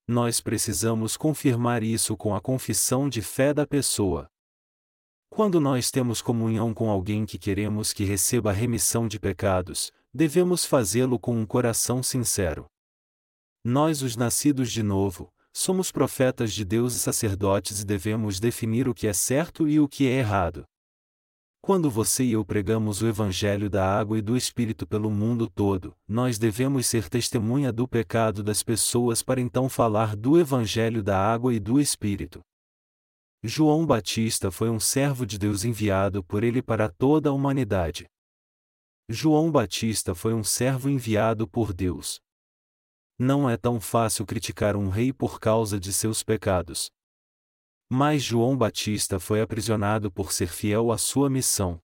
Nós 0.06 0.42
precisamos 0.42 1.16
confirmar 1.16 1.82
isso 1.82 2.14
com 2.18 2.34
a 2.34 2.40
confissão 2.40 3.08
de 3.08 3.22
fé 3.22 3.54
da 3.54 3.66
pessoa. 3.66 4.28
Quando 5.30 5.58
nós 5.58 5.90
temos 5.90 6.20
comunhão 6.20 6.74
com 6.74 6.90
alguém 6.90 7.24
que 7.24 7.38
queremos 7.38 7.94
que 7.94 8.04
receba 8.04 8.52
remissão 8.52 9.08
de 9.08 9.18
pecados, 9.18 9.90
devemos 10.12 10.66
fazê-lo 10.66 11.18
com 11.18 11.34
um 11.34 11.46
coração 11.46 12.02
sincero. 12.02 12.66
Nós, 13.64 14.02
os 14.02 14.14
nascidos 14.14 14.70
de 14.70 14.82
novo, 14.82 15.32
somos 15.54 15.90
profetas 15.90 16.52
de 16.52 16.62
Deus 16.62 16.94
e 16.94 16.98
sacerdotes 16.98 17.80
e 17.80 17.86
devemos 17.86 18.38
definir 18.38 18.86
o 18.86 18.92
que 18.92 19.06
é 19.06 19.14
certo 19.14 19.66
e 19.66 19.80
o 19.80 19.88
que 19.88 20.06
é 20.06 20.18
errado. 20.18 20.66
Quando 21.62 21.90
você 21.90 22.24
e 22.24 22.32
eu 22.32 22.44
pregamos 22.44 23.02
o 23.02 23.06
Evangelho 23.06 23.68
da 23.68 23.86
água 23.86 24.18
e 24.18 24.22
do 24.22 24.34
Espírito 24.34 24.86
pelo 24.86 25.10
mundo 25.10 25.48
todo, 25.48 25.94
nós 26.08 26.38
devemos 26.38 26.86
ser 26.86 27.08
testemunha 27.08 27.70
do 27.70 27.86
pecado 27.86 28.42
das 28.42 28.62
pessoas 28.62 29.22
para 29.22 29.40
então 29.40 29.68
falar 29.68 30.16
do 30.16 30.40
Evangelho 30.40 31.02
da 31.02 31.18
água 31.18 31.54
e 31.54 31.60
do 31.60 31.78
Espírito. 31.78 32.40
João 33.42 33.86
Batista 33.86 34.50
foi 34.50 34.70
um 34.70 34.80
servo 34.80 35.26
de 35.26 35.38
Deus 35.38 35.64
enviado 35.64 36.24
por 36.24 36.42
ele 36.42 36.62
para 36.62 36.88
toda 36.88 37.28
a 37.28 37.32
humanidade. 37.32 38.06
João 39.08 39.50
Batista 39.50 40.14
foi 40.14 40.32
um 40.32 40.42
servo 40.42 40.88
enviado 40.88 41.46
por 41.46 41.74
Deus. 41.74 42.20
Não 43.18 43.50
é 43.50 43.56
tão 43.56 43.78
fácil 43.78 44.24
criticar 44.24 44.76
um 44.76 44.88
rei 44.88 45.12
por 45.12 45.38
causa 45.38 45.78
de 45.78 45.92
seus 45.92 46.22
pecados. 46.22 46.90
Mas 47.92 48.22
João 48.22 48.56
Batista 48.56 49.18
foi 49.18 49.40
aprisionado 49.40 50.12
por 50.12 50.32
ser 50.32 50.46
fiel 50.46 50.92
à 50.92 50.96
sua 50.96 51.28
missão. 51.28 51.80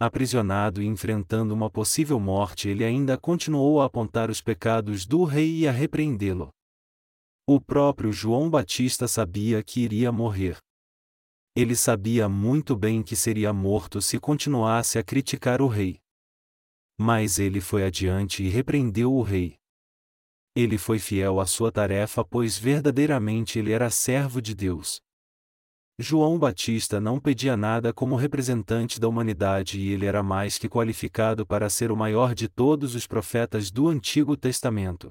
Aprisionado 0.00 0.82
e 0.82 0.86
enfrentando 0.86 1.52
uma 1.54 1.70
possível 1.70 2.18
morte, 2.18 2.68
ele 2.68 2.82
ainda 2.82 3.18
continuou 3.18 3.82
a 3.82 3.84
apontar 3.84 4.30
os 4.30 4.40
pecados 4.40 5.04
do 5.04 5.24
rei 5.24 5.58
e 5.58 5.68
a 5.68 5.70
repreendê-lo. 5.70 6.50
O 7.46 7.60
próprio 7.60 8.10
João 8.10 8.48
Batista 8.48 9.06
sabia 9.06 9.62
que 9.62 9.80
iria 9.80 10.10
morrer. 10.10 10.56
Ele 11.54 11.76
sabia 11.76 12.28
muito 12.28 12.74
bem 12.74 13.02
que 13.02 13.14
seria 13.14 13.52
morto 13.52 14.00
se 14.00 14.18
continuasse 14.18 14.98
a 14.98 15.04
criticar 15.04 15.60
o 15.60 15.68
rei. 15.68 16.00
Mas 16.98 17.38
ele 17.38 17.60
foi 17.60 17.84
adiante 17.84 18.42
e 18.42 18.48
repreendeu 18.48 19.12
o 19.12 19.22
rei. 19.22 19.61
Ele 20.54 20.76
foi 20.76 20.98
fiel 20.98 21.40
à 21.40 21.46
sua 21.46 21.72
tarefa, 21.72 22.22
pois 22.24 22.58
verdadeiramente 22.58 23.58
ele 23.58 23.72
era 23.72 23.88
servo 23.88 24.40
de 24.42 24.54
Deus. 24.54 25.00
João 25.98 26.38
Batista 26.38 27.00
não 27.00 27.20
pedia 27.20 27.56
nada 27.56 27.92
como 27.92 28.16
representante 28.16 28.98
da 28.98 29.08
humanidade 29.08 29.78
e 29.80 29.92
ele 29.92 30.04
era 30.04 30.22
mais 30.22 30.58
que 30.58 30.68
qualificado 30.68 31.46
para 31.46 31.70
ser 31.70 31.92
o 31.92 31.96
maior 31.96 32.34
de 32.34 32.48
todos 32.48 32.94
os 32.94 33.06
profetas 33.06 33.70
do 33.70 33.88
Antigo 33.88 34.36
Testamento. 34.36 35.10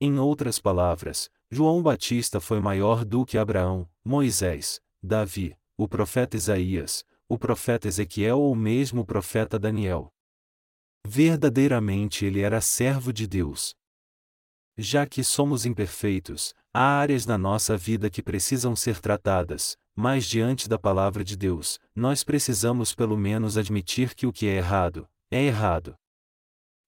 Em 0.00 0.18
outras 0.18 0.58
palavras, 0.58 1.30
João 1.50 1.82
Batista 1.82 2.40
foi 2.40 2.60
maior 2.60 3.04
do 3.04 3.24
que 3.24 3.38
Abraão, 3.38 3.88
Moisés, 4.04 4.80
Davi, 5.02 5.56
o 5.76 5.86
profeta 5.86 6.36
Isaías, 6.36 7.04
o 7.28 7.38
profeta 7.38 7.88
Ezequiel 7.88 8.40
ou 8.40 8.54
mesmo 8.54 9.02
o 9.02 9.06
profeta 9.06 9.58
Daniel. 9.58 10.12
Verdadeiramente 11.06 12.24
ele 12.24 12.40
era 12.40 12.60
servo 12.60 13.12
de 13.12 13.26
Deus. 13.26 13.74
Já 14.76 15.06
que 15.06 15.22
somos 15.22 15.64
imperfeitos, 15.64 16.52
há 16.72 16.98
áreas 16.98 17.26
na 17.26 17.38
nossa 17.38 17.76
vida 17.76 18.10
que 18.10 18.20
precisam 18.20 18.74
ser 18.74 18.98
tratadas, 18.98 19.76
mas 19.94 20.26
diante 20.26 20.68
da 20.68 20.76
palavra 20.76 21.22
de 21.22 21.36
Deus, 21.36 21.78
nós 21.94 22.24
precisamos 22.24 22.92
pelo 22.92 23.16
menos 23.16 23.56
admitir 23.56 24.14
que 24.14 24.26
o 24.26 24.32
que 24.32 24.48
é 24.48 24.56
errado, 24.56 25.08
é 25.30 25.44
errado. 25.44 25.94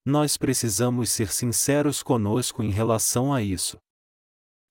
Nós 0.05 0.37
precisamos 0.37 1.11
ser 1.11 1.29
sinceros 1.33 2.03
conosco 2.03 2.61
em 2.61 2.71
relação 2.71 3.33
a 3.33 3.41
isso. 3.41 3.79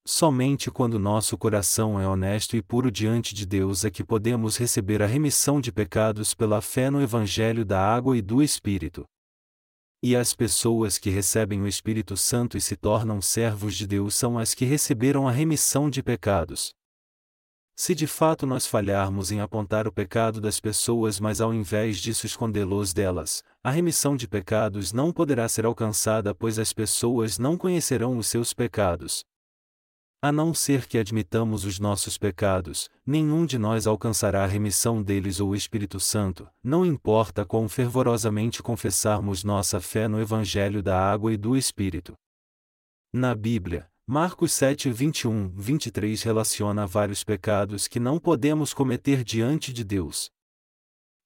Somente 0.05 0.69
quando 0.69 0.99
nosso 0.99 1.37
coração 1.37 1.99
é 1.99 2.07
honesto 2.07 2.55
e 2.57 2.61
puro 2.61 2.91
diante 2.91 3.33
de 3.33 3.45
Deus 3.45 3.85
é 3.85 3.89
que 3.89 4.03
podemos 4.03 4.57
receber 4.57 5.01
a 5.01 5.07
remissão 5.07 5.59
de 5.61 5.71
pecados 5.71 6.33
pela 6.33 6.61
fé 6.61 6.89
no 6.89 7.01
Evangelho 7.01 7.65
da 7.65 7.81
água 7.81 8.17
e 8.17 8.21
do 8.21 8.43
Espírito. 8.43 9.05
E 10.07 10.15
as 10.15 10.35
pessoas 10.35 10.99
que 10.99 11.09
recebem 11.09 11.63
o 11.63 11.67
Espírito 11.67 12.15
Santo 12.15 12.55
e 12.55 12.61
se 12.61 12.75
tornam 12.75 13.19
servos 13.19 13.75
de 13.75 13.87
Deus 13.87 14.13
são 14.13 14.37
as 14.37 14.53
que 14.53 14.63
receberam 14.63 15.27
a 15.27 15.31
remissão 15.31 15.89
de 15.89 16.03
pecados. 16.03 16.75
Se 17.75 17.95
de 17.95 18.05
fato 18.05 18.45
nós 18.45 18.67
falharmos 18.67 19.31
em 19.31 19.39
apontar 19.41 19.87
o 19.87 19.91
pecado 19.91 20.39
das 20.39 20.59
pessoas, 20.59 21.19
mas 21.19 21.41
ao 21.41 21.51
invés 21.51 21.97
disso 21.97 22.27
escondê-los 22.27 22.93
delas, 22.93 23.41
a 23.63 23.71
remissão 23.71 24.15
de 24.15 24.27
pecados 24.27 24.93
não 24.93 25.11
poderá 25.11 25.49
ser 25.49 25.65
alcançada, 25.65 26.35
pois 26.35 26.59
as 26.59 26.71
pessoas 26.71 27.39
não 27.39 27.57
conhecerão 27.57 28.15
os 28.15 28.27
seus 28.27 28.53
pecados. 28.53 29.25
A 30.25 30.31
não 30.31 30.55
ser 30.55 30.87
que 30.87 30.97
admitamos 30.97 31.65
os 31.65 31.77
nossos 31.77 32.17
pecados, 32.17 32.89
nenhum 33.05 33.45
de 33.45 33.59
nós 33.59 33.85
alcançará 33.85 34.43
a 34.43 34.47
remissão 34.47 35.03
deles 35.03 35.39
ou 35.39 35.49
o 35.49 35.55
Espírito 35.55 35.99
Santo, 35.99 36.49
não 36.63 36.83
importa 36.83 37.45
quão 37.45 37.69
fervorosamente 37.69 38.63
confessarmos 38.63 39.43
nossa 39.43 39.79
fé 39.79 40.07
no 40.07 40.19
Evangelho 40.19 40.81
da 40.81 40.99
água 40.99 41.31
e 41.31 41.37
do 41.37 41.55
Espírito. 41.55 42.15
Na 43.13 43.35
Bíblia, 43.35 43.87
Marcos 44.07 44.51
7, 44.53 44.89
21, 44.89 45.49
23 45.49 46.23
relaciona 46.23 46.87
vários 46.87 47.23
pecados 47.23 47.87
que 47.87 47.99
não 47.99 48.17
podemos 48.17 48.73
cometer 48.73 49.23
diante 49.23 49.71
de 49.71 49.83
Deus. 49.83 50.31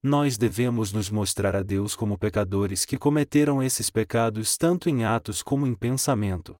Nós 0.03 0.37
devemos 0.37 0.91
nos 0.91 1.09
mostrar 1.09 1.55
a 1.55 1.63
Deus 1.63 1.95
como 1.95 2.17
pecadores 2.17 2.83
que 2.83 2.97
cometeram 2.97 3.63
esses 3.63 3.89
pecados 3.89 4.57
tanto 4.57 4.89
em 4.89 5.05
atos 5.05 5.41
como 5.41 5.65
em 5.65 5.73
pensamento. 5.73 6.57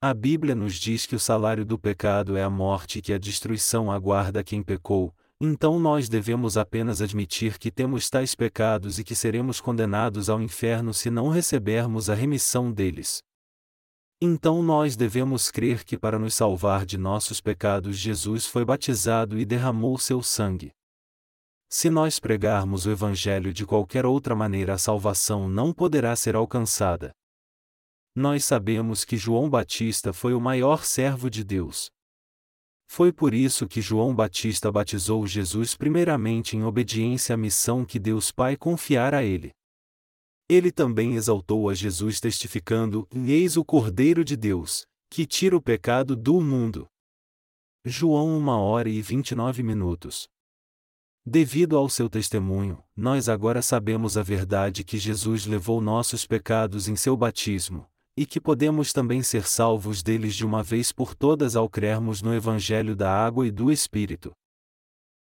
A 0.00 0.14
Bíblia 0.14 0.54
nos 0.54 0.76
diz 0.76 1.06
que 1.06 1.16
o 1.16 1.18
salário 1.18 1.64
do 1.64 1.76
pecado 1.76 2.36
é 2.36 2.44
a 2.44 2.48
morte 2.48 3.00
e 3.00 3.02
que 3.02 3.12
a 3.12 3.18
destruição 3.18 3.90
aguarda 3.90 4.44
quem 4.44 4.62
pecou, 4.62 5.12
então 5.40 5.80
nós 5.80 6.08
devemos 6.08 6.56
apenas 6.56 7.02
admitir 7.02 7.58
que 7.58 7.68
temos 7.68 8.08
tais 8.08 8.32
pecados 8.32 9.00
e 9.00 9.04
que 9.04 9.16
seremos 9.16 9.60
condenados 9.60 10.30
ao 10.30 10.40
inferno 10.40 10.94
se 10.94 11.10
não 11.10 11.30
recebermos 11.30 12.08
a 12.08 12.14
remissão 12.14 12.70
deles. 12.70 13.24
Então 14.20 14.62
nós 14.62 14.94
devemos 14.94 15.50
crer 15.50 15.82
que 15.82 15.98
para 15.98 16.16
nos 16.16 16.34
salvar 16.34 16.86
de 16.86 16.96
nossos 16.96 17.40
pecados 17.40 17.96
Jesus 17.96 18.46
foi 18.46 18.64
batizado 18.64 19.36
e 19.36 19.44
derramou 19.44 19.98
seu 19.98 20.22
sangue. 20.22 20.70
Se 21.68 21.90
nós 21.90 22.20
pregarmos 22.20 22.86
o 22.86 22.90
Evangelho 22.92 23.52
de 23.52 23.66
qualquer 23.66 24.06
outra 24.06 24.36
maneira, 24.36 24.74
a 24.74 24.78
salvação 24.78 25.48
não 25.48 25.72
poderá 25.72 26.14
ser 26.14 26.36
alcançada. 26.36 27.10
Nós 28.20 28.44
sabemos 28.44 29.04
que 29.04 29.16
João 29.16 29.48
Batista 29.48 30.12
foi 30.12 30.34
o 30.34 30.40
maior 30.40 30.84
servo 30.84 31.30
de 31.30 31.44
Deus. 31.44 31.88
Foi 32.90 33.12
por 33.12 33.32
isso 33.32 33.68
que 33.68 33.80
João 33.80 34.12
Batista 34.12 34.72
batizou 34.72 35.24
Jesus 35.24 35.76
primeiramente 35.76 36.56
em 36.56 36.64
obediência 36.64 37.36
à 37.36 37.36
missão 37.38 37.84
que 37.84 37.96
Deus 37.96 38.32
Pai 38.32 38.56
confiara 38.56 39.18
a 39.18 39.22
ele. 39.22 39.52
Ele 40.48 40.72
também 40.72 41.14
exaltou 41.14 41.68
a 41.68 41.74
Jesus 41.74 42.18
testificando: 42.18 43.06
Eis 43.14 43.56
o 43.56 43.64
Cordeiro 43.64 44.24
de 44.24 44.36
Deus, 44.36 44.84
que 45.08 45.24
tira 45.24 45.56
o 45.56 45.62
pecado 45.62 46.16
do 46.16 46.40
mundo. 46.40 46.88
João 47.84 48.36
1 48.40 48.48
hora 48.48 48.88
e 48.88 49.00
29 49.00 49.62
minutos. 49.62 50.26
Devido 51.24 51.76
ao 51.76 51.88
seu 51.88 52.10
testemunho, 52.10 52.82
nós 52.96 53.28
agora 53.28 53.62
sabemos 53.62 54.18
a 54.18 54.24
verdade 54.24 54.82
que 54.82 54.98
Jesus 54.98 55.46
levou 55.46 55.80
nossos 55.80 56.26
pecados 56.26 56.88
em 56.88 56.96
seu 56.96 57.16
batismo, 57.16 57.88
e 58.18 58.26
que 58.26 58.40
podemos 58.40 58.92
também 58.92 59.22
ser 59.22 59.46
salvos 59.46 60.02
deles 60.02 60.34
de 60.34 60.44
uma 60.44 60.60
vez 60.60 60.90
por 60.90 61.14
todas 61.14 61.54
ao 61.54 61.68
crermos 61.68 62.20
no 62.20 62.34
Evangelho 62.34 62.96
da 62.96 63.08
Água 63.08 63.46
e 63.46 63.50
do 63.52 63.70
Espírito. 63.70 64.32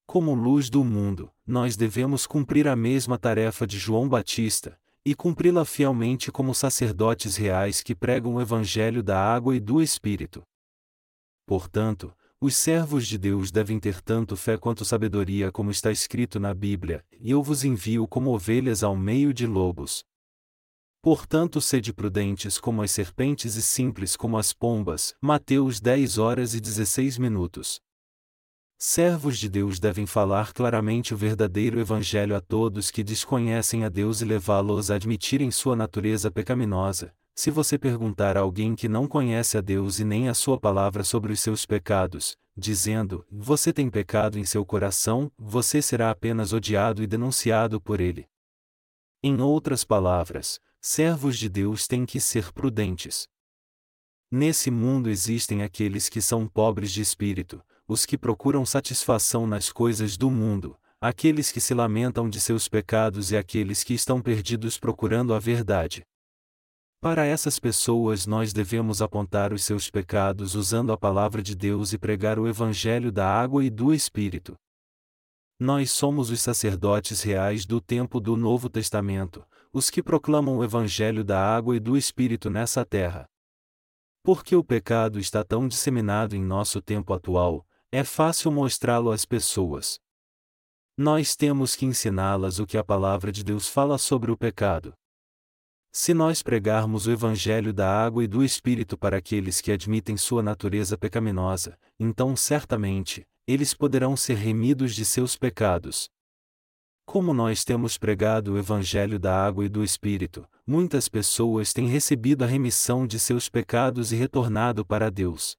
Como 0.07 0.33
luz 0.33 0.69
do 0.69 0.81
mundo, 0.81 1.29
nós 1.45 1.75
devemos 1.75 2.25
cumprir 2.25 2.69
a 2.69 2.75
mesma 2.75 3.17
tarefa 3.17 3.67
de 3.67 3.77
João 3.77 4.07
Batista, 4.07 4.79
e 5.03 5.13
cumpri-la 5.13 5.65
fielmente 5.65 6.31
como 6.31 6.55
sacerdotes 6.55 7.35
reais 7.35 7.83
que 7.83 7.93
pregam 7.93 8.35
o 8.35 8.41
Evangelho 8.41 9.03
da 9.03 9.19
Água 9.19 9.57
e 9.57 9.59
do 9.59 9.81
Espírito. 9.81 10.41
Portanto, 11.45 12.15
os 12.39 12.55
servos 12.55 13.05
de 13.05 13.17
Deus 13.17 13.51
devem 13.51 13.77
ter 13.77 14.01
tanto 14.01 14.37
fé 14.37 14.57
quanto 14.57 14.85
sabedoria, 14.85 15.51
como 15.51 15.69
está 15.69 15.91
escrito 15.91 16.39
na 16.39 16.53
Bíblia: 16.53 17.03
E 17.19 17.29
eu 17.29 17.43
vos 17.43 17.65
envio 17.65 18.07
como 18.07 18.33
ovelhas 18.33 18.83
ao 18.83 18.95
meio 18.95 19.33
de 19.33 19.45
lobos. 19.45 20.05
Portanto, 21.05 21.61
sede 21.61 21.93
prudentes 21.93 22.57
como 22.57 22.81
as 22.81 22.89
serpentes 22.89 23.55
e 23.55 23.61
simples 23.61 24.15
como 24.15 24.39
as 24.39 24.51
pombas. 24.51 25.13
Mateus 25.21 25.79
10 25.79 26.17
horas 26.17 26.55
e 26.55 26.59
16 26.59 27.19
minutos. 27.19 27.79
Servos 28.75 29.37
de 29.37 29.47
Deus 29.47 29.79
devem 29.79 30.07
falar 30.07 30.51
claramente 30.51 31.13
o 31.13 31.17
verdadeiro 31.17 31.79
Evangelho 31.79 32.35
a 32.35 32.41
todos 32.41 32.89
que 32.89 33.03
desconhecem 33.03 33.83
a 33.85 33.89
Deus 33.89 34.21
e 34.21 34.25
levá-los 34.25 34.89
a 34.89 34.95
admitirem 34.95 35.51
sua 35.51 35.75
natureza 35.75 36.31
pecaminosa, 36.31 37.13
se 37.35 37.51
você 37.51 37.77
perguntar 37.77 38.35
a 38.35 38.39
alguém 38.39 38.73
que 38.73 38.89
não 38.89 39.07
conhece 39.07 39.59
a 39.59 39.61
Deus 39.61 39.99
e 39.99 40.03
nem 40.03 40.27
a 40.27 40.33
sua 40.33 40.59
palavra 40.59 41.03
sobre 41.03 41.31
os 41.31 41.39
seus 41.39 41.67
pecados, 41.67 42.35
dizendo: 42.57 43.23
Você 43.29 43.71
tem 43.71 43.91
pecado 43.91 44.39
em 44.39 44.43
seu 44.43 44.65
coração, 44.65 45.31
você 45.37 45.83
será 45.83 46.09
apenas 46.09 46.51
odiado 46.51 47.03
e 47.03 47.05
denunciado 47.05 47.79
por 47.79 48.01
ele. 48.01 48.27
Em 49.21 49.39
outras 49.39 49.83
palavras, 49.83 50.59
servos 50.87 51.39
de 51.39 51.49
Deus 51.49 51.87
têm 51.87 52.05
que 52.05 52.19
ser 52.19 52.53
prudentes. 52.53 53.27
Nesse 54.31 54.69
mundo 54.69 55.09
existem 55.09 55.63
aqueles 55.63 56.09
que 56.09 56.21
são 56.21 56.47
pobres 56.47 56.91
de 56.91 57.01
espírito, 57.01 57.59
os 57.87 58.05
que 58.05 58.15
procuram 58.15 58.63
satisfação 58.67 59.47
nas 59.47 59.71
coisas 59.71 60.15
do 60.15 60.29
mundo, 60.29 60.77
aqueles 61.01 61.51
que 61.51 61.59
se 61.59 61.73
lamentam 61.73 62.29
de 62.29 62.39
seus 62.39 62.67
pecados 62.67 63.31
e 63.31 63.37
aqueles 63.37 63.83
que 63.83 63.95
estão 63.95 64.21
perdidos 64.21 64.77
procurando 64.77 65.33
a 65.33 65.39
verdade. 65.39 66.03
Para 67.01 67.25
essas 67.25 67.57
pessoas 67.57 68.27
nós 68.27 68.53
devemos 68.53 69.01
apontar 69.01 69.53
os 69.53 69.63
seus 69.63 69.89
pecados 69.89 70.53
usando 70.53 70.93
a 70.93 70.97
palavra 70.97 71.41
de 71.41 71.55
Deus 71.55 71.93
e 71.93 71.97
pregar 71.97 72.37
o 72.37 72.47
Evangelho 72.47 73.11
da 73.11 73.27
água 73.27 73.65
e 73.65 73.71
do 73.71 73.91
Espírito. 73.91 74.55
Nós 75.59 75.89
somos 75.89 76.29
os 76.29 76.41
sacerdotes 76.41 77.23
reais 77.23 77.65
do 77.65 77.81
tempo 77.81 78.19
do 78.19 78.37
Novo 78.37 78.69
Testamento, 78.69 79.43
os 79.75 79.89
que 79.89 80.01
proclamam 80.01 80.59
o 80.59 80.63
Evangelho 80.63 81.21
da 81.21 81.37
água 81.37 81.75
e 81.75 81.81
do 81.81 81.97
Espírito 81.97 82.49
nessa 82.49 82.85
terra. 82.85 83.25
Porque 84.23 84.55
o 84.55 84.63
pecado 84.63 85.19
está 85.19 85.43
tão 85.43 85.67
disseminado 85.67 86.33
em 86.33 86.41
nosso 86.41 86.81
tempo 86.81 87.13
atual, 87.13 87.67
é 87.91 88.01
fácil 88.01 88.53
mostrá-lo 88.53 89.11
às 89.11 89.25
pessoas. 89.25 89.99
Nós 90.97 91.35
temos 91.35 91.75
que 91.75 91.85
ensiná-las 91.85 92.57
o 92.57 92.65
que 92.65 92.77
a 92.77 92.85
palavra 92.85 93.33
de 93.33 93.43
Deus 93.43 93.67
fala 93.67 93.97
sobre 93.97 94.31
o 94.31 94.37
pecado. 94.37 94.93
Se 95.91 96.13
nós 96.13 96.41
pregarmos 96.41 97.05
o 97.05 97.11
Evangelho 97.11 97.73
da 97.73 98.01
água 98.01 98.23
e 98.23 98.27
do 98.27 98.45
Espírito 98.45 98.97
para 98.97 99.17
aqueles 99.17 99.59
que 99.59 99.73
admitem 99.73 100.15
sua 100.15 100.41
natureza 100.41 100.97
pecaminosa, 100.97 101.77
então 101.99 102.33
certamente, 102.33 103.27
eles 103.45 103.73
poderão 103.73 104.15
ser 104.15 104.35
remidos 104.35 104.95
de 104.95 105.03
seus 105.03 105.35
pecados. 105.35 106.09
Como 107.05 107.33
nós 107.33 107.63
temos 107.63 107.97
pregado 107.97 108.53
o 108.53 108.57
Evangelho 108.57 109.19
da 109.19 109.45
água 109.45 109.65
e 109.65 109.69
do 109.69 109.83
Espírito, 109.83 110.47
muitas 110.65 111.07
pessoas 111.07 111.71
têm 111.71 111.87
recebido 111.87 112.43
a 112.43 112.47
remissão 112.47 113.05
de 113.05 113.19
seus 113.19 113.47
pecados 113.47 114.11
e 114.11 114.15
retornado 114.15 114.85
para 114.85 115.09
Deus. 115.09 115.55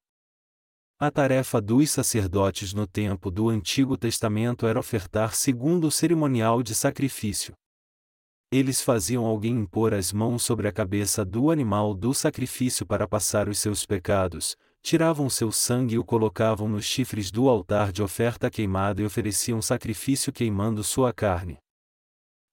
A 0.98 1.10
tarefa 1.10 1.60
dos 1.60 1.90
sacerdotes 1.90 2.72
no 2.72 2.86
tempo 2.86 3.30
do 3.30 3.48
Antigo 3.48 3.96
Testamento 3.96 4.66
era 4.66 4.80
ofertar 4.80 5.34
segundo 5.34 5.86
o 5.86 5.90
cerimonial 5.90 6.62
de 6.62 6.74
sacrifício 6.74 7.54
eles 8.50 8.80
faziam 8.80 9.24
alguém 9.24 9.58
impor 9.58 9.92
as 9.92 10.12
mãos 10.12 10.42
sobre 10.42 10.68
a 10.68 10.72
cabeça 10.72 11.24
do 11.24 11.50
animal 11.50 11.94
do 11.94 12.14
sacrifício 12.14 12.86
para 12.86 13.06
passar 13.06 13.48
os 13.48 13.58
seus 13.58 13.84
pecados, 13.84 14.56
tiravam 14.86 15.28
seu 15.28 15.50
sangue 15.50 15.96
e 15.96 15.98
o 15.98 16.04
colocavam 16.04 16.68
nos 16.68 16.84
chifres 16.84 17.32
do 17.32 17.48
altar 17.48 17.90
de 17.90 18.04
oferta 18.04 18.48
queimada 18.48 19.02
e 19.02 19.04
ofereciam 19.04 19.60
sacrifício 19.60 20.32
queimando 20.32 20.84
sua 20.84 21.12
carne. 21.12 21.58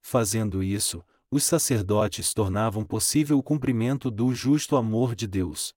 Fazendo 0.01 0.63
isso, 0.63 1.05
os 1.29 1.43
sacerdotes 1.43 2.33
tornavam 2.33 2.83
possível 2.83 3.37
o 3.37 3.43
cumprimento 3.43 4.09
do 4.09 4.33
justo 4.33 4.75
amor 4.75 5.13
de 5.13 5.27
Deus. 5.27 5.75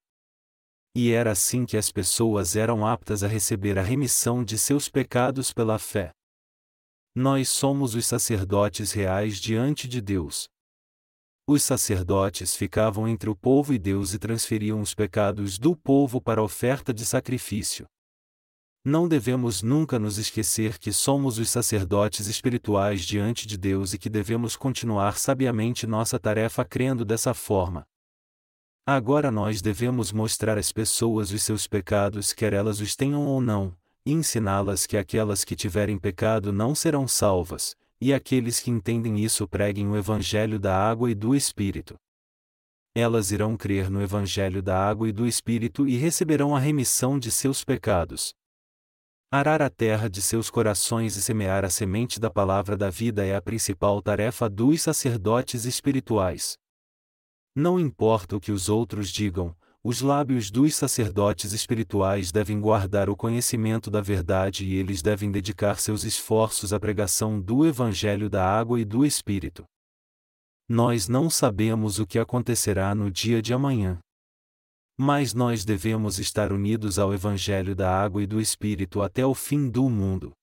E 0.95 1.11
era 1.11 1.33
assim 1.33 1.63
que 1.63 1.77
as 1.77 1.91
pessoas 1.91 2.55
eram 2.55 2.87
aptas 2.87 3.21
a 3.21 3.27
receber 3.27 3.77
a 3.77 3.83
remissão 3.83 4.43
de 4.43 4.57
seus 4.57 4.89
pecados 4.89 5.53
pela 5.53 5.77
fé. 5.77 6.09
Nós 7.13 7.49
somos 7.49 7.93
os 7.93 8.07
sacerdotes 8.07 8.93
reais 8.93 9.39
diante 9.39 9.87
de 9.87 10.01
Deus. 10.01 10.49
Os 11.49 11.63
sacerdotes 11.63 12.57
ficavam 12.57 13.07
entre 13.07 13.29
o 13.29 13.35
povo 13.35 13.73
e 13.73 13.79
Deus 13.79 14.13
e 14.13 14.19
transferiam 14.19 14.81
os 14.81 14.93
pecados 14.93 15.57
do 15.57 15.77
povo 15.77 16.19
para 16.19 16.41
a 16.41 16.43
oferta 16.43 16.93
de 16.93 17.05
sacrifício. 17.05 17.85
Não 18.83 19.07
devemos 19.07 19.61
nunca 19.63 19.97
nos 19.97 20.17
esquecer 20.17 20.77
que 20.77 20.91
somos 20.91 21.37
os 21.37 21.49
sacerdotes 21.49 22.27
espirituais 22.27 23.01
diante 23.05 23.47
de 23.47 23.57
Deus 23.57 23.93
e 23.93 23.97
que 23.97 24.09
devemos 24.09 24.57
continuar 24.57 25.17
sabiamente 25.17 25.87
nossa 25.87 26.19
tarefa 26.19 26.65
crendo 26.65 27.05
dessa 27.05 27.33
forma. 27.33 27.85
Agora 28.85 29.31
nós 29.31 29.61
devemos 29.61 30.11
mostrar 30.11 30.57
às 30.57 30.73
pessoas 30.73 31.31
os 31.31 31.43
seus 31.43 31.65
pecados, 31.65 32.33
quer 32.33 32.51
elas 32.51 32.81
os 32.81 32.93
tenham 32.93 33.25
ou 33.25 33.39
não, 33.39 33.73
e 34.05 34.11
ensiná-las 34.11 34.85
que 34.85 34.97
aquelas 34.97 35.45
que 35.45 35.55
tiverem 35.55 35.97
pecado 35.97 36.51
não 36.51 36.75
serão 36.75 37.07
salvas, 37.07 37.73
e 37.99 38.13
aqueles 38.13 38.59
que 38.59 38.69
entendem 38.69 39.19
isso 39.19 39.47
preguem 39.47 39.87
o 39.87 39.97
Evangelho 39.97 40.59
da 40.59 40.77
água 40.77 41.09
e 41.09 41.15
do 41.15 41.35
Espírito. 41.35 41.95
Elas 42.95 43.31
irão 43.31 43.55
crer 43.55 43.89
no 43.89 44.01
Evangelho 44.01 44.61
da 44.61 44.77
água 44.77 45.07
e 45.07 45.11
do 45.11 45.27
Espírito 45.27 45.87
e 45.87 45.97
receberão 45.97 46.55
a 46.55 46.59
remissão 46.59 47.19
de 47.19 47.29
seus 47.29 47.63
pecados. 47.63 48.33
Arar 49.31 49.61
a 49.61 49.69
terra 49.69 50.09
de 50.09 50.21
seus 50.21 50.49
corações 50.49 51.15
e 51.15 51.21
semear 51.21 51.65
a 51.65 51.69
semente 51.69 52.19
da 52.19 52.29
palavra 52.29 52.77
da 52.77 52.89
vida 52.89 53.25
é 53.25 53.35
a 53.35 53.41
principal 53.41 54.01
tarefa 54.01 54.49
dos 54.49 54.81
sacerdotes 54.81 55.65
espirituais. 55.65 56.57
Não 57.53 57.79
importa 57.79 58.37
o 58.37 58.39
que 58.39 58.51
os 58.51 58.69
outros 58.69 59.09
digam, 59.09 59.55
os 59.89 60.01
lábios 60.01 60.51
dos 60.51 60.75
sacerdotes 60.75 61.53
espirituais 61.53 62.29
devem 62.29 62.59
guardar 62.59 63.09
o 63.09 63.15
conhecimento 63.15 63.89
da 63.89 64.01
verdade 64.01 64.65
e 64.65 64.75
eles 64.75 65.01
devem 65.01 65.31
dedicar 65.31 65.79
seus 65.79 66.03
esforços 66.03 66.73
à 66.73 66.79
pregação 66.79 67.39
do 67.39 67.65
Evangelho 67.65 68.29
da 68.29 68.45
água 68.45 68.81
e 68.81 68.83
do 68.83 69.05
Espírito. 69.05 69.63
Nós 70.67 71.07
não 71.07 71.29
sabemos 71.29 71.99
o 71.99 72.05
que 72.05 72.19
acontecerá 72.19 72.93
no 72.93 73.09
dia 73.09 73.41
de 73.41 73.53
amanhã. 73.53 73.97
Mas 74.99 75.33
nós 75.33 75.63
devemos 75.63 76.19
estar 76.19 76.51
unidos 76.51 76.99
ao 76.99 77.13
Evangelho 77.13 77.73
da 77.73 77.89
água 77.89 78.21
e 78.21 78.27
do 78.27 78.41
Espírito 78.41 79.01
até 79.01 79.25
o 79.25 79.33
fim 79.33 79.69
do 79.69 79.89
mundo. 79.89 80.33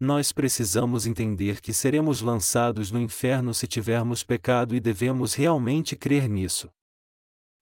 Nós 0.00 0.32
precisamos 0.32 1.06
entender 1.06 1.60
que 1.60 1.74
seremos 1.74 2.22
lançados 2.22 2.90
no 2.90 2.98
inferno 2.98 3.52
se 3.52 3.66
tivermos 3.66 4.24
pecado 4.24 4.74
e 4.74 4.80
devemos 4.80 5.34
realmente 5.34 5.94
crer 5.94 6.26
nisso. 6.26 6.70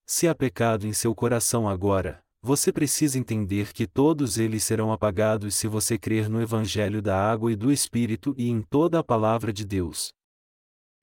Se 0.06 0.28
há 0.28 0.34
pecado 0.34 0.86
em 0.86 0.92
seu 0.92 1.14
coração 1.14 1.66
agora, 1.66 2.22
você 2.42 2.70
precisa 2.70 3.18
entender 3.18 3.72
que 3.72 3.86
todos 3.86 4.36
eles 4.36 4.62
serão 4.62 4.92
apagados 4.92 5.54
se 5.54 5.66
você 5.66 5.96
crer 5.96 6.28
no 6.28 6.42
Evangelho 6.42 7.00
da 7.00 7.18
água 7.18 7.50
e 7.50 7.56
do 7.56 7.72
Espírito 7.72 8.34
e 8.36 8.50
em 8.50 8.60
toda 8.60 8.98
a 8.98 9.02
palavra 9.02 9.50
de 9.50 9.64
Deus. 9.64 10.12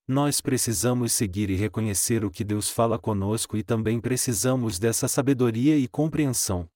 Nós 0.07 0.39
precisamos 0.39 1.13
seguir 1.13 1.49
e 1.49 1.55
reconhecer 1.55 2.23
o 2.23 2.29
que 2.29 2.43
Deus 2.43 2.69
fala 2.69 2.99
conosco 2.99 3.57
e 3.57 3.63
também 3.63 3.99
precisamos 3.99 4.77
dessa 4.77 5.07
sabedoria 5.07 5.75
e 5.75 5.87
compreensão. 5.87 6.67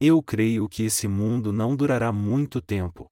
Eu 0.00 0.20
creio 0.20 0.68
que 0.68 0.82
esse 0.82 1.06
mundo 1.06 1.52
não 1.52 1.76
durará 1.76 2.10
muito 2.10 2.60
tempo. 2.60 3.06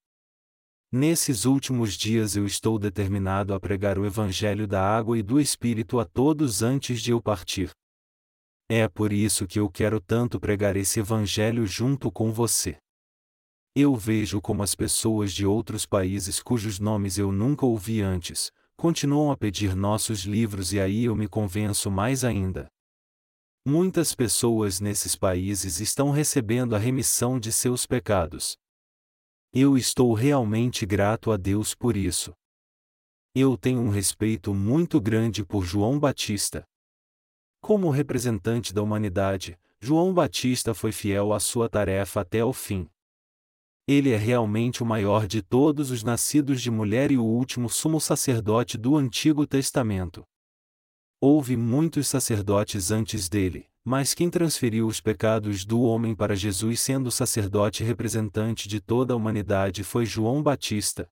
Nesses 0.91 1.45
últimos 1.45 1.95
dias 1.95 2.35
eu 2.35 2.45
estou 2.45 2.81
determinado 2.81 3.55
a 3.55 3.61
pregar 3.61 3.97
o 3.97 4.05
Evangelho 4.05 4.67
da 4.67 4.83
água 4.83 5.17
e 5.17 5.23
do 5.23 5.39
Espírito 5.39 6.01
a 6.01 6.05
todos 6.05 6.63
antes 6.63 7.01
de 7.01 7.13
eu 7.13 7.23
partir. 7.23 7.71
É 8.71 8.87
por 8.87 9.15
isso 9.15 9.47
que 9.47 9.59
eu 9.59 9.71
quero 9.71 9.99
tanto 9.99 10.39
pregar 10.39 10.77
esse 10.77 11.01
Evangelho 11.01 11.67
junto 11.67 12.13
com 12.13 12.31
você. 12.31 12.77
Eu 13.75 13.97
vejo 13.97 14.43
como 14.43 14.63
as 14.63 14.75
pessoas 14.75 15.33
de 15.33 15.47
outros 15.47 15.87
países 15.87 16.43
cujos 16.43 16.79
nomes 16.79 17.17
eu 17.17 17.33
nunca 17.33 17.65
ouvi 17.65 18.03
antes, 18.03 18.53
continuam 18.77 19.31
a 19.31 19.37
pedir 19.39 19.75
nossos 19.75 20.25
livros 20.25 20.75
e 20.75 20.81
aí 20.81 21.05
eu 21.05 21.17
me 21.17 21.27
convenço 21.27 21.91
mais 21.91 22.25
ainda. 22.25 22.69
Muitas 23.67 24.15
pessoas 24.15 24.81
nesses 24.81 25.17
países 25.17 25.81
estão 25.81 26.11
recebendo 26.11 26.77
a 26.77 26.79
remissão 26.79 27.41
de 27.41 27.51
seus 27.51 27.87
pecados. 27.87 28.59
Eu 29.51 29.79
estou 29.79 30.13
realmente 30.13 30.85
grato 30.85 31.33
a 31.33 31.39
Deus 31.39 31.75
por 31.75 31.97
isso. 31.97 32.35
Eu 33.35 33.57
tenho 33.57 33.81
um 33.81 33.89
respeito 33.89 34.53
muito 34.53 35.01
grande 35.01 35.43
por 35.43 35.65
João 35.65 35.99
Batista. 35.99 36.67
Como 37.61 37.91
representante 37.91 38.73
da 38.73 38.83
humanidade, 38.83 39.59
João 39.81 40.13
Batista 40.15 40.75
foi 40.75 40.93
fiel 40.93 41.33
à 41.33 41.41
sua 41.41 41.69
tarefa 41.69 42.21
até 42.21 42.45
o 42.45 42.53
fim. 42.53 42.89
Ele 43.87 44.11
é 44.11 44.17
realmente 44.17 44.83
o 44.83 44.87
maior 44.87 45.27
de 45.27 45.41
todos 45.41 45.91
os 45.91 46.03
nascidos 46.03 46.61
de 46.61 46.71
mulher 46.71 47.11
e 47.11 47.17
o 47.17 47.25
último 47.25 47.69
sumo 47.69 48.01
sacerdote 48.01 48.77
do 48.77 48.97
Antigo 48.97 49.47
Testamento. 49.47 50.25
Houve 51.21 51.57
muitos 51.57 52.07
sacerdotes 52.07 52.91
antes 52.91 53.29
dele, 53.29 53.67
mas 53.85 54.13
quem 54.13 54.29
transferiu 54.29 54.87
os 54.87 55.01
pecados 55.01 55.65
do 55.65 55.81
homem 55.81 56.15
para 56.15 56.37
Jesus 56.37 56.81
sendo 56.81 57.11
sacerdote 57.11 57.83
representante 57.83 58.69
de 58.69 58.81
toda 58.81 59.15
a 59.15 59.17
humanidade 59.17 59.83
foi 59.83 60.05
João 60.05 60.43
Batista. 60.43 61.11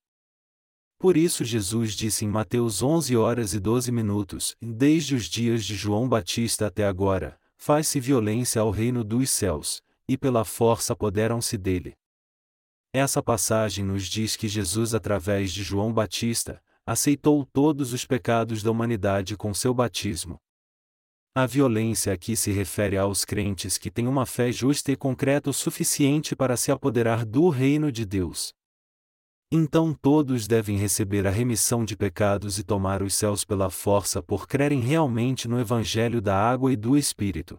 Por 0.98 1.16
isso 1.16 1.44
Jesus 1.44 1.92
disse 1.92 2.24
em 2.24 2.28
Mateus 2.28 2.82
11 2.82 3.16
horas 3.16 3.52
e 3.52 3.60
12 3.60 3.92
minutos: 3.92 4.56
Desde 4.60 5.14
os 5.14 5.26
dias 5.26 5.64
de 5.64 5.74
João 5.74 6.08
Batista 6.08 6.66
até 6.66 6.86
agora, 6.86 7.38
faz-se 7.56 8.00
violência 8.00 8.62
ao 8.62 8.70
reino 8.70 9.04
dos 9.04 9.30
céus, 9.30 9.82
e 10.08 10.16
pela 10.16 10.44
força 10.44 10.94
apoderam-se 10.94 11.58
dele. 11.58 11.94
Essa 12.94 13.22
passagem 13.22 13.84
nos 13.84 14.06
diz 14.06 14.36
que 14.36 14.48
Jesus, 14.48 14.94
através 14.94 15.52
de 15.52 15.62
João 15.62 15.92
Batista, 15.92 16.62
aceitou 16.86 17.44
todos 17.44 17.92
os 17.92 18.06
pecados 18.06 18.62
da 18.62 18.70
humanidade 18.70 19.36
com 19.36 19.52
seu 19.52 19.74
batismo. 19.74 20.40
A 21.34 21.44
violência 21.44 22.14
aqui 22.14 22.34
se 22.34 22.50
refere 22.50 22.96
aos 22.96 23.22
crentes 23.22 23.76
que 23.76 23.90
têm 23.90 24.06
uma 24.06 24.24
fé 24.24 24.50
justa 24.50 24.90
e 24.90 24.96
concreta 24.96 25.50
o 25.50 25.52
suficiente 25.52 26.34
para 26.34 26.56
se 26.56 26.72
apoderar 26.72 27.26
do 27.26 27.50
reino 27.50 27.92
de 27.92 28.06
Deus. 28.06 28.54
Então 29.58 29.94
todos 29.94 30.46
devem 30.46 30.76
receber 30.76 31.26
a 31.26 31.30
remissão 31.30 31.82
de 31.82 31.96
pecados 31.96 32.58
e 32.58 32.62
tomar 32.62 33.02
os 33.02 33.14
céus 33.14 33.42
pela 33.42 33.70
força 33.70 34.22
por 34.22 34.46
crerem 34.46 34.80
realmente 34.80 35.48
no 35.48 35.58
Evangelho 35.58 36.20
da 36.20 36.36
água 36.36 36.70
e 36.70 36.76
do 36.76 36.94
Espírito. 36.94 37.56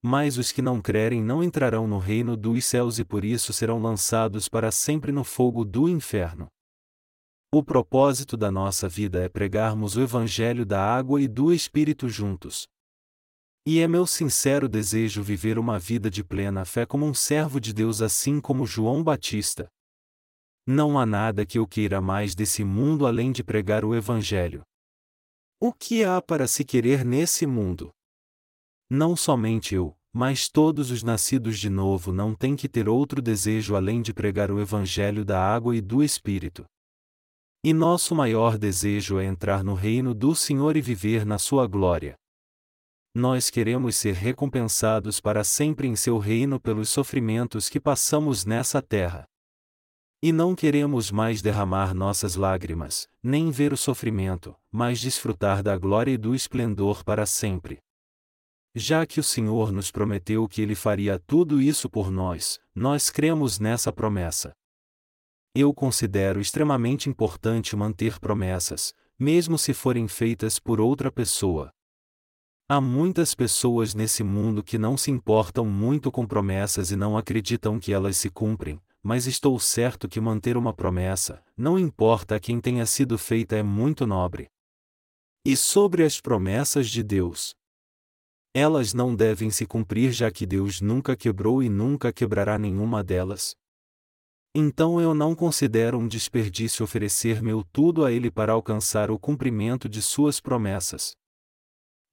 Mas 0.00 0.38
os 0.38 0.52
que 0.52 0.62
não 0.62 0.80
crerem 0.80 1.20
não 1.20 1.42
entrarão 1.42 1.88
no 1.88 1.98
reino 1.98 2.36
dos 2.36 2.64
céus 2.64 3.00
e 3.00 3.04
por 3.04 3.24
isso 3.24 3.52
serão 3.52 3.82
lançados 3.82 4.48
para 4.48 4.70
sempre 4.70 5.10
no 5.10 5.24
fogo 5.24 5.64
do 5.64 5.88
inferno. 5.88 6.46
O 7.52 7.64
propósito 7.64 8.36
da 8.36 8.52
nossa 8.52 8.88
vida 8.88 9.24
é 9.24 9.28
pregarmos 9.28 9.96
o 9.96 10.02
Evangelho 10.02 10.64
da 10.64 10.80
água 10.80 11.20
e 11.20 11.26
do 11.26 11.52
Espírito 11.52 12.08
juntos. 12.08 12.68
E 13.66 13.80
é 13.80 13.88
meu 13.88 14.06
sincero 14.06 14.68
desejo 14.68 15.20
viver 15.20 15.58
uma 15.58 15.80
vida 15.80 16.08
de 16.08 16.22
plena 16.22 16.64
fé 16.64 16.86
como 16.86 17.04
um 17.04 17.12
servo 17.12 17.60
de 17.60 17.72
Deus, 17.72 18.00
assim 18.00 18.40
como 18.40 18.64
João 18.64 19.02
Batista. 19.02 19.68
Não 20.66 20.98
há 20.98 21.04
nada 21.04 21.44
que 21.44 21.58
eu 21.58 21.66
queira 21.66 22.00
mais 22.00 22.34
desse 22.34 22.62
mundo 22.62 23.06
além 23.06 23.32
de 23.32 23.42
pregar 23.42 23.84
o 23.84 23.94
Evangelho. 23.94 24.62
O 25.60 25.72
que 25.72 26.04
há 26.04 26.22
para 26.22 26.46
se 26.46 26.64
querer 26.64 27.04
nesse 27.04 27.46
mundo? 27.46 27.90
Não 28.88 29.16
somente 29.16 29.74
eu, 29.74 29.96
mas 30.12 30.48
todos 30.48 30.90
os 30.90 31.02
nascidos 31.02 31.58
de 31.58 31.70
novo 31.70 32.12
não 32.12 32.34
têm 32.34 32.54
que 32.54 32.68
ter 32.68 32.88
outro 32.88 33.22
desejo 33.22 33.74
além 33.74 34.02
de 34.02 34.12
pregar 34.12 34.50
o 34.50 34.60
Evangelho 34.60 35.24
da 35.24 35.40
água 35.40 35.74
e 35.74 35.80
do 35.80 36.02
Espírito. 36.02 36.64
E 37.64 37.72
nosso 37.72 38.14
maior 38.14 38.58
desejo 38.58 39.18
é 39.18 39.24
entrar 39.24 39.64
no 39.64 39.74
reino 39.74 40.14
do 40.14 40.34
Senhor 40.34 40.76
e 40.76 40.80
viver 40.80 41.24
na 41.24 41.38
sua 41.38 41.66
glória. 41.66 42.14
Nós 43.14 43.50
queremos 43.50 43.96
ser 43.96 44.14
recompensados 44.14 45.20
para 45.20 45.44
sempre 45.44 45.86
em 45.86 45.96
seu 45.96 46.18
reino 46.18 46.60
pelos 46.60 46.88
sofrimentos 46.88 47.68
que 47.68 47.80
passamos 47.80 48.44
nessa 48.44 48.80
terra. 48.80 49.26
E 50.24 50.30
não 50.30 50.54
queremos 50.54 51.10
mais 51.10 51.42
derramar 51.42 51.92
nossas 51.92 52.36
lágrimas, 52.36 53.08
nem 53.20 53.50
ver 53.50 53.72
o 53.72 53.76
sofrimento, 53.76 54.54
mas 54.70 55.00
desfrutar 55.00 55.64
da 55.64 55.76
glória 55.76 56.12
e 56.12 56.16
do 56.16 56.32
esplendor 56.32 57.02
para 57.02 57.26
sempre. 57.26 57.80
Já 58.72 59.04
que 59.04 59.18
o 59.18 59.22
Senhor 59.22 59.72
nos 59.72 59.90
prometeu 59.90 60.46
que 60.46 60.62
Ele 60.62 60.76
faria 60.76 61.18
tudo 61.18 61.60
isso 61.60 61.90
por 61.90 62.08
nós, 62.08 62.60
nós 62.72 63.10
cremos 63.10 63.58
nessa 63.58 63.92
promessa. 63.92 64.52
Eu 65.56 65.74
considero 65.74 66.40
extremamente 66.40 67.10
importante 67.10 67.74
manter 67.74 68.20
promessas, 68.20 68.94
mesmo 69.18 69.58
se 69.58 69.74
forem 69.74 70.06
feitas 70.06 70.60
por 70.60 70.80
outra 70.80 71.10
pessoa. 71.10 71.72
Há 72.68 72.80
muitas 72.80 73.34
pessoas 73.34 73.92
nesse 73.92 74.22
mundo 74.22 74.62
que 74.62 74.78
não 74.78 74.96
se 74.96 75.10
importam 75.10 75.66
muito 75.66 76.12
com 76.12 76.24
promessas 76.24 76.92
e 76.92 76.96
não 76.96 77.18
acreditam 77.18 77.80
que 77.80 77.92
elas 77.92 78.16
se 78.16 78.30
cumprem, 78.30 78.80
mas 79.02 79.26
estou 79.26 79.58
certo 79.58 80.08
que 80.08 80.20
manter 80.20 80.56
uma 80.56 80.72
promessa, 80.72 81.42
não 81.56 81.78
importa 81.78 82.36
a 82.36 82.40
quem 82.40 82.60
tenha 82.60 82.86
sido 82.86 83.18
feita, 83.18 83.56
é 83.56 83.62
muito 83.62 84.06
nobre. 84.06 84.48
E 85.44 85.56
sobre 85.56 86.04
as 86.04 86.20
promessas 86.20 86.88
de 86.88 87.02
Deus? 87.02 87.54
Elas 88.54 88.94
não 88.94 89.14
devem 89.14 89.50
se 89.50 89.66
cumprir 89.66 90.12
já 90.12 90.30
que 90.30 90.46
Deus 90.46 90.80
nunca 90.80 91.16
quebrou 91.16 91.62
e 91.62 91.68
nunca 91.68 92.12
quebrará 92.12 92.58
nenhuma 92.58 93.02
delas. 93.02 93.56
Então 94.54 95.00
eu 95.00 95.14
não 95.14 95.34
considero 95.34 95.98
um 95.98 96.06
desperdício 96.06 96.84
oferecer 96.84 97.42
meu 97.42 97.64
tudo 97.64 98.04
a 98.04 98.12
Ele 98.12 98.30
para 98.30 98.52
alcançar 98.52 99.10
o 99.10 99.18
cumprimento 99.18 99.88
de 99.88 100.02
Suas 100.02 100.38
promessas. 100.38 101.16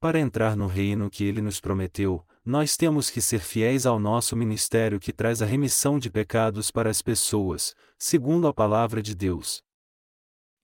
Para 0.00 0.18
entrar 0.18 0.56
no 0.56 0.66
reino 0.66 1.10
que 1.10 1.22
Ele 1.22 1.42
nos 1.42 1.60
prometeu, 1.60 2.26
nós 2.50 2.76
temos 2.76 3.08
que 3.08 3.20
ser 3.20 3.38
fiéis 3.38 3.86
ao 3.86 4.00
nosso 4.00 4.34
ministério 4.34 4.98
que 4.98 5.12
traz 5.12 5.40
a 5.40 5.46
remissão 5.46 6.00
de 6.00 6.10
pecados 6.10 6.68
para 6.68 6.90
as 6.90 7.00
pessoas, 7.00 7.76
segundo 7.96 8.48
a 8.48 8.52
palavra 8.52 9.00
de 9.00 9.14
Deus. 9.14 9.62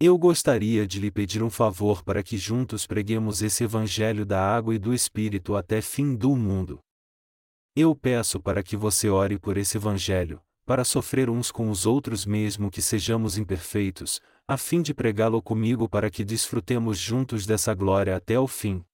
Eu 0.01 0.19
gostaria 0.19 0.85
de 0.85 0.99
lhe 0.99 1.13
pedir 1.13 1.45
um 1.45 1.49
favor 1.49 2.03
para 2.03 2.25
que 2.25 2.37
juntos 2.37 2.89
preguemos 2.89 3.41
esse 3.41 3.63
Evangelho 3.63 4.27
da 4.27 4.45
água 4.45 4.75
e 4.75 4.81
do 4.81 4.93
Espírito 4.93 5.55
até 5.55 5.81
fim 5.81 6.17
do 6.17 6.35
mundo. 6.35 6.81
Eu 7.77 7.95
peço 7.95 8.41
para 8.41 8.65
que 8.65 8.77
você 8.77 9.09
ore 9.09 9.39
por 9.39 9.57
esse 9.57 9.77
Evangelho, 9.77 10.43
para 10.67 10.85
sofrer 10.85 11.31
uns 11.31 11.53
com 11.53 11.71
os 11.71 11.87
outros 11.87 12.27
mesmo 12.27 12.69
que 12.69 12.83
sejamos 12.83 13.39
imperfeitos, 13.39 14.21
a 14.49 14.57
fim 14.57 14.83
de 14.83 14.93
pregá-lo 14.93 15.41
comigo 15.41 15.89
para 15.89 16.11
que 16.11 16.25
desfrutemos 16.25 16.99
juntos 16.99 17.47
dessa 17.47 17.73
glória 17.75 18.17
até 18.17 18.37
o 18.39 18.49
fim. 18.49 18.85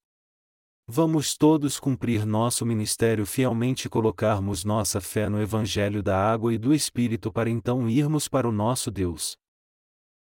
Vamos 0.95 1.35
todos 1.35 1.79
cumprir 1.79 2.23
nosso 2.23 2.63
ministério 2.63 3.25
fielmente 3.25 3.87
e 3.87 3.89
colocarmos 3.89 4.63
nossa 4.63 5.01
fé 5.01 5.27
no 5.27 5.41
Evangelho 5.41 6.03
da 6.03 6.15
água 6.15 6.53
e 6.53 6.57
do 6.59 6.71
Espírito 6.71 7.31
para 7.31 7.49
então 7.49 7.89
irmos 7.89 8.27
para 8.27 8.47
o 8.47 8.51
nosso 8.51 8.91
Deus. 8.91 9.35